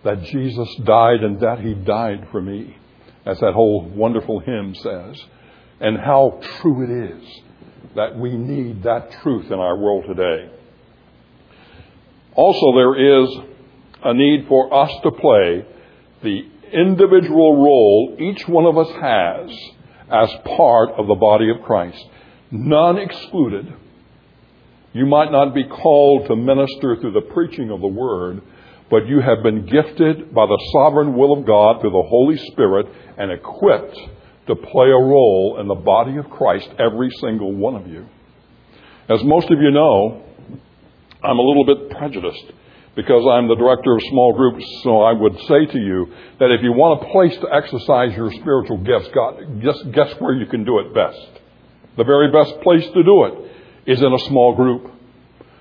that 0.03 0.23
Jesus 0.23 0.73
died 0.83 1.23
and 1.23 1.39
that 1.41 1.59
he 1.59 1.73
died 1.73 2.27
for 2.31 2.41
me, 2.41 2.77
as 3.25 3.39
that 3.39 3.53
whole 3.53 3.83
wonderful 3.83 4.39
hymn 4.39 4.73
says. 4.75 5.23
And 5.79 5.97
how 5.97 6.39
true 6.59 6.83
it 6.83 7.11
is 7.11 7.41
that 7.95 8.17
we 8.17 8.35
need 8.35 8.83
that 8.83 9.11
truth 9.21 9.47
in 9.47 9.59
our 9.59 9.77
world 9.77 10.05
today. 10.07 10.51
Also, 12.35 12.73
there 12.73 13.23
is 13.23 13.29
a 14.03 14.13
need 14.13 14.47
for 14.47 14.73
us 14.73 14.91
to 15.03 15.11
play 15.11 15.65
the 16.23 16.47
individual 16.71 17.57
role 17.63 18.15
each 18.19 18.47
one 18.47 18.65
of 18.65 18.77
us 18.77 18.89
has 19.01 19.49
as 20.11 20.29
part 20.45 20.91
of 20.91 21.07
the 21.07 21.15
body 21.15 21.49
of 21.49 21.61
Christ, 21.63 22.03
none 22.51 22.97
excluded. 22.97 23.73
You 24.97 25.05
might 25.05 25.31
not 25.31 25.53
be 25.53 25.63
called 25.63 26.25
to 26.25 26.35
minister 26.35 26.95
through 26.99 27.11
the 27.11 27.29
preaching 27.31 27.69
of 27.69 27.81
the 27.81 27.87
word, 27.87 28.41
but 28.89 29.05
you 29.05 29.21
have 29.21 29.43
been 29.43 29.67
gifted 29.67 30.33
by 30.33 30.47
the 30.47 30.57
sovereign 30.73 31.15
will 31.15 31.37
of 31.37 31.45
God 31.45 31.81
through 31.81 31.91
the 31.91 32.07
Holy 32.09 32.35
Spirit 32.51 32.87
and 33.15 33.31
equipped 33.31 33.95
to 34.47 34.55
play 34.55 34.87
a 34.87 34.97
role 34.97 35.57
in 35.61 35.67
the 35.67 35.75
body 35.75 36.17
of 36.17 36.27
Christ, 36.31 36.67
every 36.79 37.11
single 37.21 37.53
one 37.53 37.75
of 37.75 37.85
you. 37.85 38.07
As 39.07 39.23
most 39.23 39.51
of 39.51 39.59
you 39.61 39.69
know, 39.69 40.23
I'm 41.23 41.37
a 41.37 41.43
little 41.43 41.65
bit 41.65 41.91
prejudiced 41.95 42.51
because 42.95 43.23
I'm 43.29 43.47
the 43.47 43.55
director 43.55 43.93
of 43.93 44.01
small 44.09 44.33
groups, 44.33 44.65
so 44.81 45.01
I 45.01 45.13
would 45.13 45.37
say 45.41 45.67
to 45.73 45.77
you 45.77 46.11
that 46.39 46.49
if 46.49 46.63
you 46.63 46.71
want 46.71 47.03
a 47.03 47.11
place 47.11 47.37
to 47.37 47.53
exercise 47.53 48.17
your 48.17 48.31
spiritual 48.31 48.77
gifts, 48.79 49.13
God, 49.13 49.61
just 49.61 49.91
guess 49.91 50.15
where 50.17 50.33
you 50.33 50.47
can 50.47 50.63
do 50.63 50.79
it 50.79 50.91
best. 50.95 51.43
The 51.97 52.03
very 52.03 52.31
best 52.31 52.59
place 52.61 52.83
to 52.83 53.03
do 53.03 53.25
it 53.25 53.46
is 53.87 54.01
in 54.01 54.13
a 54.13 54.19
small 54.27 54.53
group 54.53 54.91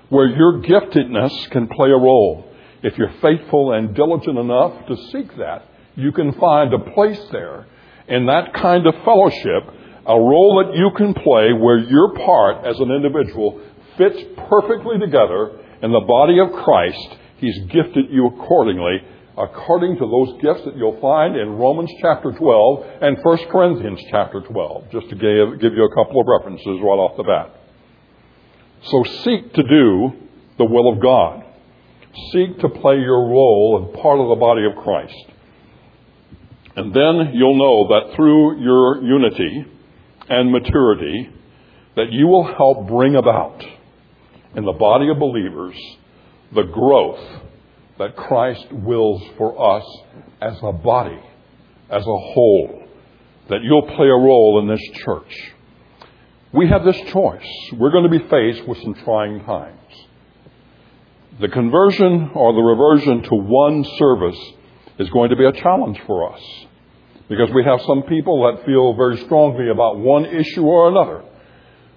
where 0.09 0.27
your 0.27 0.61
giftedness 0.61 1.49
can 1.49 1.67
play 1.67 1.89
a 1.89 1.97
role. 1.97 2.45
If 2.83 2.97
you're 2.97 3.13
faithful 3.21 3.71
and 3.71 3.95
diligent 3.95 4.37
enough 4.37 4.85
to 4.87 4.97
seek 5.11 5.35
that, 5.37 5.65
you 5.95 6.11
can 6.11 6.33
find 6.33 6.73
a 6.73 6.91
place 6.93 7.19
there 7.31 7.65
in 8.07 8.27
that 8.27 8.53
kind 8.53 8.85
of 8.85 8.93
fellowship, 9.03 9.63
a 10.05 10.15
role 10.15 10.63
that 10.63 10.77
you 10.77 10.91
can 10.95 11.13
play 11.13 11.53
where 11.53 11.79
your 11.79 12.13
part 12.15 12.65
as 12.65 12.79
an 12.79 12.91
individual 12.91 13.61
fits 13.97 14.17
perfectly 14.49 14.99
together 14.99 15.59
in 15.81 15.91
the 15.91 16.05
body 16.07 16.39
of 16.39 16.51
Christ. 16.63 17.17
He's 17.37 17.57
gifted 17.71 18.11
you 18.11 18.27
accordingly, 18.27 18.99
according 19.37 19.97
to 19.97 20.05
those 20.05 20.41
gifts 20.41 20.65
that 20.65 20.77
you'll 20.77 20.99
find 21.01 21.35
in 21.35 21.49
Romans 21.49 21.91
chapter 22.01 22.31
12 22.31 22.85
and 23.01 23.17
1 23.21 23.37
Corinthians 23.51 23.99
chapter 24.11 24.41
12, 24.41 24.91
just 24.91 25.09
to 25.09 25.15
give, 25.15 25.59
give 25.61 25.73
you 25.73 25.83
a 25.83 25.95
couple 25.95 26.21
of 26.21 26.27
references 26.27 26.79
right 26.81 26.99
off 26.99 27.17
the 27.17 27.23
bat. 27.23 27.66
So 28.83 29.03
seek 29.23 29.53
to 29.53 29.63
do 29.63 30.11
the 30.57 30.65
will 30.65 30.93
of 30.93 31.01
God. 31.01 31.43
Seek 32.31 32.59
to 32.59 32.69
play 32.69 32.95
your 32.95 33.27
role 33.27 33.89
as 33.89 34.01
part 34.01 34.19
of 34.19 34.29
the 34.29 34.35
body 34.35 34.65
of 34.65 34.83
Christ. 34.83 35.15
And 36.75 36.93
then 36.93 37.33
you'll 37.33 37.57
know 37.57 37.87
that 37.89 38.15
through 38.15 38.61
your 38.61 39.03
unity 39.03 39.65
and 40.29 40.51
maturity, 40.51 41.29
that 41.95 42.11
you 42.11 42.27
will 42.27 42.53
help 42.55 42.87
bring 42.87 43.15
about 43.15 43.63
in 44.55 44.63
the 44.63 44.73
body 44.73 45.09
of 45.09 45.19
believers 45.19 45.75
the 46.53 46.63
growth 46.63 47.41
that 47.99 48.15
Christ 48.15 48.71
wills 48.71 49.21
for 49.37 49.77
us 49.77 49.85
as 50.41 50.57
a 50.61 50.71
body, 50.71 51.19
as 51.89 52.01
a 52.01 52.19
whole, 52.33 52.87
that 53.49 53.63
you'll 53.63 53.95
play 53.95 54.07
a 54.07 54.11
role 54.11 54.59
in 54.61 54.67
this 54.67 55.03
church. 55.03 55.53
We 56.53 56.67
have 56.69 56.85
this 56.85 56.99
choice. 57.11 57.45
We're 57.73 57.91
going 57.91 58.09
to 58.09 58.19
be 58.19 58.27
faced 58.29 58.67
with 58.67 58.81
some 58.81 58.93
trying 59.03 59.43
times. 59.43 59.77
The 61.41 61.49
conversion 61.49 62.31
or 62.33 62.53
the 62.53 62.61
reversion 62.61 63.21
to 63.23 63.35
one 63.35 63.83
service 63.97 64.39
is 64.97 65.09
going 65.09 65.29
to 65.29 65.35
be 65.35 65.45
a 65.45 65.51
challenge 65.51 65.99
for 66.07 66.33
us 66.33 66.41
because 67.29 67.49
we 67.53 67.63
have 67.63 67.81
some 67.81 68.03
people 68.03 68.43
that 68.43 68.65
feel 68.65 68.93
very 68.93 69.17
strongly 69.25 69.69
about 69.69 69.99
one 69.99 70.25
issue 70.25 70.63
or 70.63 70.89
another. 70.89 71.23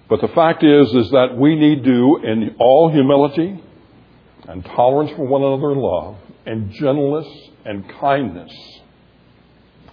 But 0.09 0.19
the 0.19 0.27
fact 0.29 0.63
is, 0.63 0.93
is 0.93 1.09
that 1.11 1.37
we 1.37 1.55
need 1.55 1.85
to, 1.85 2.19
in 2.23 2.55
all 2.59 2.91
humility 2.91 3.63
and 4.47 4.65
tolerance 4.65 5.11
for 5.11 5.25
one 5.25 5.41
another 5.41 5.71
in 5.71 5.77
love, 5.77 6.17
and 6.45 6.71
gentleness 6.73 7.27
and 7.63 7.87
kindness, 8.01 8.51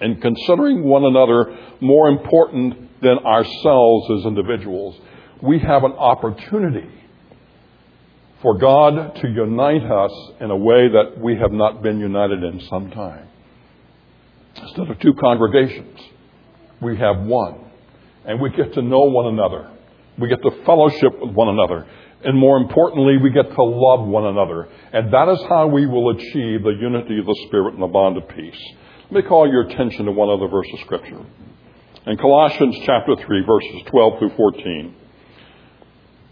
and 0.00 0.20
considering 0.20 0.82
one 0.82 1.04
another 1.04 1.56
more 1.80 2.08
important 2.08 2.87
than 3.02 3.18
ourselves 3.18 4.10
as 4.18 4.26
individuals, 4.26 4.98
we 5.42 5.58
have 5.60 5.84
an 5.84 5.92
opportunity 5.92 6.90
for 8.42 8.56
God 8.58 9.16
to 9.16 9.28
unite 9.28 9.82
us 9.82 10.12
in 10.40 10.50
a 10.50 10.56
way 10.56 10.88
that 10.88 11.18
we 11.18 11.36
have 11.36 11.52
not 11.52 11.82
been 11.82 11.98
united 11.98 12.42
in 12.42 12.60
some 12.68 12.90
time. 12.90 13.28
Instead 14.56 14.90
of 14.90 14.98
two 15.00 15.14
congregations, 15.14 15.98
we 16.80 16.96
have 16.96 17.20
one. 17.20 17.64
And 18.24 18.40
we 18.40 18.50
get 18.50 18.74
to 18.74 18.82
know 18.82 19.00
one 19.00 19.26
another. 19.26 19.70
We 20.18 20.28
get 20.28 20.42
to 20.42 20.64
fellowship 20.64 21.20
with 21.20 21.34
one 21.34 21.48
another. 21.48 21.86
And 22.24 22.36
more 22.36 22.58
importantly, 22.58 23.16
we 23.16 23.30
get 23.30 23.54
to 23.54 23.62
love 23.62 24.06
one 24.06 24.24
another. 24.24 24.68
And 24.92 25.12
that 25.12 25.28
is 25.28 25.40
how 25.48 25.68
we 25.68 25.86
will 25.86 26.10
achieve 26.10 26.62
the 26.62 26.76
unity 26.80 27.18
of 27.18 27.26
the 27.26 27.44
Spirit 27.46 27.74
and 27.74 27.82
the 27.82 27.86
bond 27.86 28.16
of 28.16 28.28
peace. 28.28 28.60
Let 29.10 29.24
me 29.24 29.28
call 29.28 29.48
your 29.48 29.62
attention 29.62 30.06
to 30.06 30.12
one 30.12 30.28
other 30.28 30.48
verse 30.48 30.66
of 30.72 30.80
Scripture. 30.80 31.24
In 32.08 32.16
Colossians 32.16 32.74
chapter 32.86 33.16
3, 33.16 33.44
verses 33.44 33.82
12 33.90 34.18
through 34.18 34.30
14. 34.34 34.94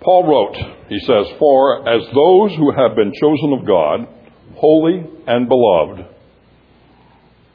Paul 0.00 0.26
wrote, 0.26 0.56
he 0.88 0.98
says, 1.00 1.26
For 1.38 1.86
as 1.86 2.02
those 2.14 2.56
who 2.56 2.72
have 2.72 2.96
been 2.96 3.12
chosen 3.20 3.52
of 3.52 3.66
God, 3.66 4.08
holy 4.54 5.04
and 5.26 5.46
beloved, 5.46 6.06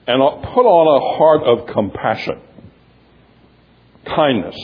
and 0.05 0.43
put 0.43 0.65
on 0.67 1.01
a 1.01 1.17
heart 1.17 1.41
of 1.45 1.73
compassion, 1.73 2.39
kindness, 4.05 4.57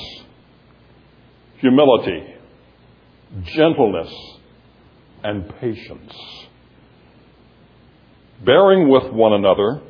humility, 1.57 2.35
gentleness, 3.41 4.13
and 5.23 5.51
patience, 5.59 6.13
bearing 8.45 8.87
with 8.87 9.11
one 9.11 9.33
another 9.33 9.81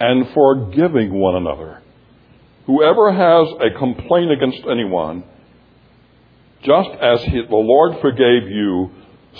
and 0.00 0.28
forgiving 0.34 1.12
one 1.12 1.36
another. 1.36 1.82
Whoever 2.66 3.12
has 3.12 3.48
a 3.60 3.78
complaint 3.78 4.30
against 4.32 4.62
anyone, 4.70 5.24
just 6.62 6.90
as 7.00 7.22
he, 7.24 7.42
the 7.48 7.56
Lord 7.56 8.00
forgave 8.00 8.50
you, 8.50 8.90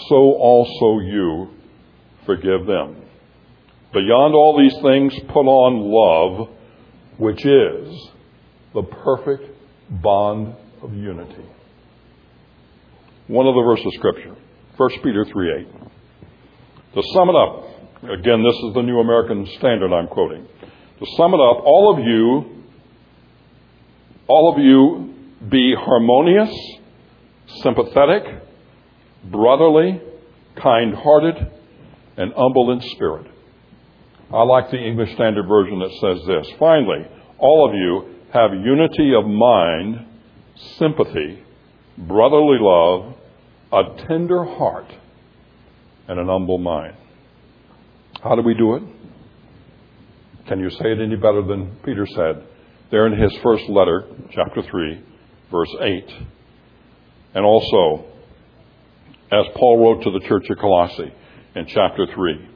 so 0.08 0.16
also 0.16 1.00
you 1.00 1.48
forgive 2.24 2.66
them. 2.66 2.96
Beyond 3.92 4.34
all 4.34 4.58
these 4.58 4.74
things, 4.82 5.14
put 5.32 5.46
on 5.46 6.38
love, 6.38 6.48
which 7.18 7.44
is 7.44 8.10
the 8.72 8.82
perfect 8.82 9.44
bond 9.90 10.54
of 10.82 10.94
unity. 10.94 11.44
One 13.26 13.46
of 13.46 13.54
the 13.54 13.62
verses 13.62 13.86
of 13.86 13.92
Scripture, 13.94 14.36
1 14.76 14.90
Peter 15.02 15.24
3 15.24 15.60
8. 15.60 15.66
To 16.94 17.02
sum 17.14 17.28
it 17.28 17.36
up, 17.36 18.18
again, 18.18 18.42
this 18.42 18.54
is 18.54 18.74
the 18.74 18.82
New 18.82 18.98
American 19.00 19.46
Standard 19.58 19.92
I'm 19.92 20.08
quoting. 20.08 20.46
To 21.00 21.06
sum 21.16 21.34
it 21.34 21.40
up, 21.40 21.62
all 21.64 21.94
of 21.94 22.04
you, 22.04 22.59
all 24.30 24.52
of 24.54 24.62
you 24.62 25.12
be 25.50 25.74
harmonious 25.76 26.54
sympathetic, 27.62 28.22
brotherly, 29.24 30.00
kind 30.54 30.94
hearted, 30.94 31.34
and 32.16 32.32
humble 32.36 32.70
in 32.70 32.80
spirit. 32.92 33.26
I 34.32 34.42
like 34.44 34.70
the 34.70 34.78
English 34.78 35.12
Standard 35.14 35.48
Version 35.48 35.80
that 35.80 35.90
says 36.00 36.24
this. 36.28 36.46
Finally, 36.60 37.08
all 37.38 37.68
of 37.68 37.74
you 37.74 38.14
have 38.32 38.52
unity 38.52 39.12
of 39.18 39.26
mind, 39.26 40.06
sympathy, 40.78 41.42
brotherly 41.98 42.58
love, 42.60 43.16
a 43.72 44.06
tender 44.06 44.44
heart, 44.44 44.92
and 46.06 46.20
an 46.20 46.28
humble 46.28 46.58
mind. 46.58 46.94
How 48.22 48.36
do 48.36 48.42
we 48.42 48.54
do 48.54 48.76
it? 48.76 48.82
Can 50.46 50.60
you 50.60 50.70
say 50.70 50.92
it 50.92 51.00
any 51.00 51.16
better 51.16 51.42
than 51.42 51.76
Peter 51.84 52.06
said 52.06 52.46
there 52.90 53.06
in 53.06 53.20
his 53.20 53.32
first 53.42 53.68
letter, 53.68 54.06
chapter 54.30 54.62
3, 54.62 55.02
verse 55.50 55.74
8? 55.80 56.14
And 57.34 57.44
also, 57.44 58.04
as 59.30 59.46
Paul 59.54 59.78
wrote 59.78 60.02
to 60.04 60.10
the 60.10 60.26
church 60.26 60.48
of 60.50 60.58
Colossae 60.58 61.12
in 61.54 61.66
chapter 61.66 62.06
3, 62.12 62.48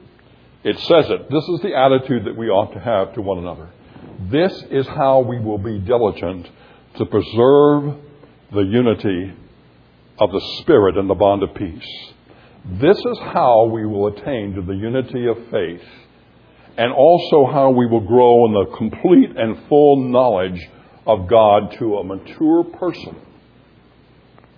it 0.63 0.79
says 0.79 1.09
it. 1.09 1.29
This 1.29 1.43
is 1.43 1.61
the 1.61 1.75
attitude 1.75 2.25
that 2.25 2.35
we 2.35 2.49
ought 2.49 2.73
to 2.73 2.79
have 2.79 3.13
to 3.13 3.21
one 3.21 3.37
another. 3.37 3.69
This 4.29 4.51
is 4.71 4.87
how 4.87 5.19
we 5.19 5.39
will 5.39 5.57
be 5.57 5.79
diligent 5.79 6.49
to 6.97 7.05
preserve 7.05 7.95
the 8.51 8.61
unity 8.61 9.33
of 10.17 10.31
the 10.31 10.41
Spirit 10.59 10.97
and 10.97 11.09
the 11.09 11.15
bond 11.15 11.43
of 11.43 11.53
peace. 11.53 12.13
This 12.65 12.97
is 12.97 13.19
how 13.19 13.65
we 13.65 13.85
will 13.85 14.07
attain 14.07 14.55
to 14.55 14.61
the 14.61 14.73
unity 14.73 15.27
of 15.27 15.37
faith 15.51 15.83
and 16.77 16.91
also 16.91 17.45
how 17.45 17.69
we 17.69 17.85
will 17.87 18.05
grow 18.05 18.45
in 18.45 18.53
the 18.53 18.77
complete 18.77 19.35
and 19.37 19.67
full 19.67 20.09
knowledge 20.09 20.61
of 21.05 21.27
God 21.27 21.75
to 21.79 21.97
a 21.97 22.03
mature 22.03 22.63
person 22.63 23.15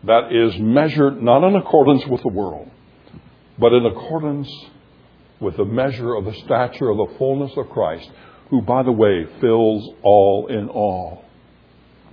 that 0.04 0.32
is 0.32 0.60
measured 0.60 1.22
not 1.22 1.44
in 1.44 1.56
accordance 1.56 2.06
with 2.08 2.22
the 2.22 2.30
world, 2.30 2.70
but 3.60 3.74
in 3.74 3.86
accordance 3.86 4.50
with 5.40 5.58
the 5.58 5.66
measure 5.66 6.16
of 6.16 6.26
the 6.26 6.34
stature 6.46 6.90
of 6.90 6.98
the 6.98 7.16
fullness 7.18 7.52
of 7.58 7.70
Christ, 7.70 8.10
who, 8.50 8.62
by 8.62 8.84
the 8.84 8.92
way, 8.92 9.26
fills 9.42 9.94
all 10.04 10.48
in 10.48 10.70
all. 10.70 11.26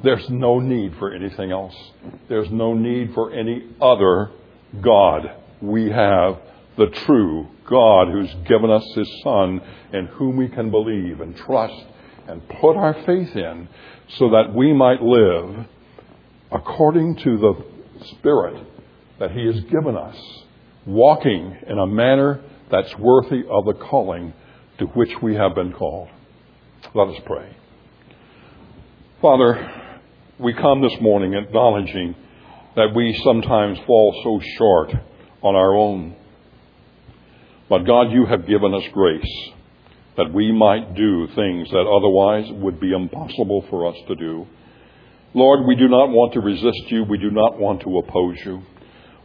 There's 0.03 0.29
no 0.29 0.59
need 0.59 0.97
for 0.99 1.15
anything 1.15 1.51
else. 1.53 1.75
There's 2.29 2.51
no 2.51 2.75
need 2.75 3.15
for 3.15 3.33
any 3.33 3.65
other 3.81 4.33
God. 4.83 5.23
We 5.63 5.91
have 5.91 6.39
the 6.77 6.87
true 7.07 7.49
God 7.69 8.09
who's 8.09 8.33
given 8.47 8.71
us 8.71 8.85
His 8.95 9.09
Son 9.23 9.61
in 9.93 10.07
whom 10.07 10.37
we 10.37 10.49
can 10.49 10.71
believe 10.71 11.21
and 11.21 11.37
trust 11.37 11.85
and 12.29 12.47
put 12.61 12.77
our 12.77 12.95
faith 13.05 13.35
in 13.37 13.69
so 14.19 14.31
that 14.31 14.55
we 14.55 14.73
might 14.73 15.03
live 15.03 15.67
according 16.51 17.17
to 17.17 17.39
the 17.39 18.07
Spirit 18.07 18.67
that 19.19 19.31
He 19.31 19.47
has 19.47 19.61
given 19.65 19.97
us, 19.97 20.17
walking 20.87 21.57
in 21.69 21.79
a 21.79 21.87
manner 21.87 22.43
that's 22.71 22.97
worthy 22.99 23.43
of 23.49 23.65
the 23.67 23.75
calling 23.75 24.33
to 24.79 24.87
which 24.87 25.11
we 25.23 25.35
have 25.35 25.55
been 25.55 25.73
called. 25.73 26.09
Let 26.95 27.09
us 27.09 27.21
pray. 27.25 27.57
Father, 29.23 29.83
we 30.39 30.53
come 30.53 30.83
this 30.83 31.01
morning 31.01 31.35
acknowledging 31.35 32.15
that 32.77 32.93
we 32.95 33.19
sometimes 33.25 33.79
fall 33.87 34.21
so 34.25 34.41
short 34.59 34.91
on 35.43 35.55
our 35.55 35.75
own. 35.75 36.17
But 37.69 37.87
God, 37.87 38.13
you 38.13 38.27
have 38.27 38.47
given 38.47 38.75
us 38.75 38.85
grace 38.93 39.51
that 40.17 40.33
we 40.33 40.53
might 40.53 40.95
do 40.95 41.27
things 41.35 41.71
that 41.71 41.87
otherwise 41.87 42.45
would 42.63 42.79
be 42.79 42.93
impossible 42.93 43.65
for 43.71 43.87
us 43.89 43.97
to 44.09 44.15
do. 44.15 44.47
Lord, 45.35 45.67
we 45.67 45.75
do 45.75 45.89
not 45.89 46.11
want 46.11 46.35
to 46.35 46.41
resist 46.41 46.91
you. 46.91 47.05
We 47.05 47.19
do 47.19 47.31
not 47.31 47.59
want 47.59 47.83
to 47.83 47.99
oppose 47.99 48.37
you. 48.45 48.63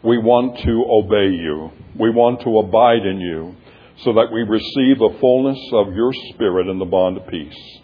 We 0.03 0.17
want 0.17 0.57
to 0.59 0.85
obey 0.89 1.35
you. 1.35 1.71
We 1.99 2.09
want 2.09 2.41
to 2.41 2.59
abide 2.59 3.05
in 3.05 3.19
you 3.19 3.55
so 4.03 4.13
that 4.13 4.31
we 4.31 4.41
receive 4.43 4.97
the 4.97 5.17
fullness 5.19 5.59
of 5.73 5.93
your 5.93 6.13
Spirit 6.33 6.67
in 6.67 6.79
the 6.79 6.85
bond 6.85 7.17
of 7.17 7.27
peace. 7.27 7.79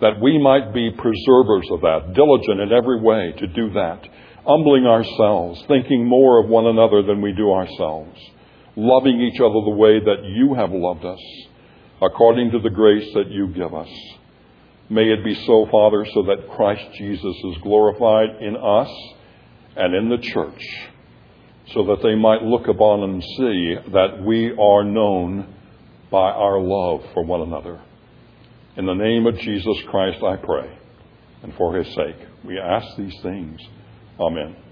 That 0.00 0.20
we 0.20 0.36
might 0.36 0.74
be 0.74 0.90
preservers 0.90 1.68
of 1.70 1.80
that, 1.82 2.12
diligent 2.14 2.60
in 2.60 2.72
every 2.72 3.00
way 3.00 3.32
to 3.38 3.46
do 3.46 3.72
that, 3.72 4.02
humbling 4.44 4.86
ourselves, 4.86 5.62
thinking 5.68 6.04
more 6.06 6.42
of 6.42 6.50
one 6.50 6.66
another 6.66 7.02
than 7.02 7.22
we 7.22 7.32
do 7.32 7.52
ourselves, 7.52 8.18
loving 8.76 9.20
each 9.20 9.40
other 9.40 9.60
the 9.64 9.76
way 9.76 10.00
that 10.00 10.24
you 10.24 10.54
have 10.54 10.70
loved 10.72 11.04
us, 11.04 11.20
according 12.02 12.50
to 12.52 12.58
the 12.60 12.70
grace 12.70 13.12
that 13.14 13.30
you 13.30 13.48
give 13.48 13.74
us. 13.74 13.88
May 14.90 15.10
it 15.10 15.24
be 15.24 15.34
so, 15.46 15.66
Father, 15.70 16.06
so 16.12 16.22
that 16.24 16.50
Christ 16.56 16.84
Jesus 16.98 17.36
is 17.44 17.56
glorified 17.62 18.42
in 18.42 18.56
us 18.56 18.90
and 19.76 19.94
in 19.94 20.08
the 20.08 20.18
church 20.18 20.62
so 21.72 21.84
that 21.84 22.02
they 22.02 22.14
might 22.14 22.42
look 22.42 22.68
upon 22.68 23.02
and 23.02 23.22
see 23.22 23.74
that 23.92 24.22
we 24.22 24.52
are 24.52 24.84
known 24.84 25.54
by 26.10 26.30
our 26.30 26.60
love 26.60 27.02
for 27.14 27.24
one 27.24 27.40
another. 27.40 27.80
In 28.76 28.86
the 28.86 28.94
name 28.94 29.26
of 29.26 29.38
Jesus 29.38 29.76
Christ, 29.88 30.22
I 30.22 30.36
pray, 30.36 30.78
and 31.42 31.54
for 31.54 31.76
his 31.76 31.86
sake, 31.94 32.16
we 32.44 32.58
ask 32.58 32.86
these 32.96 33.18
things. 33.22 33.58
Amen. 34.20 34.63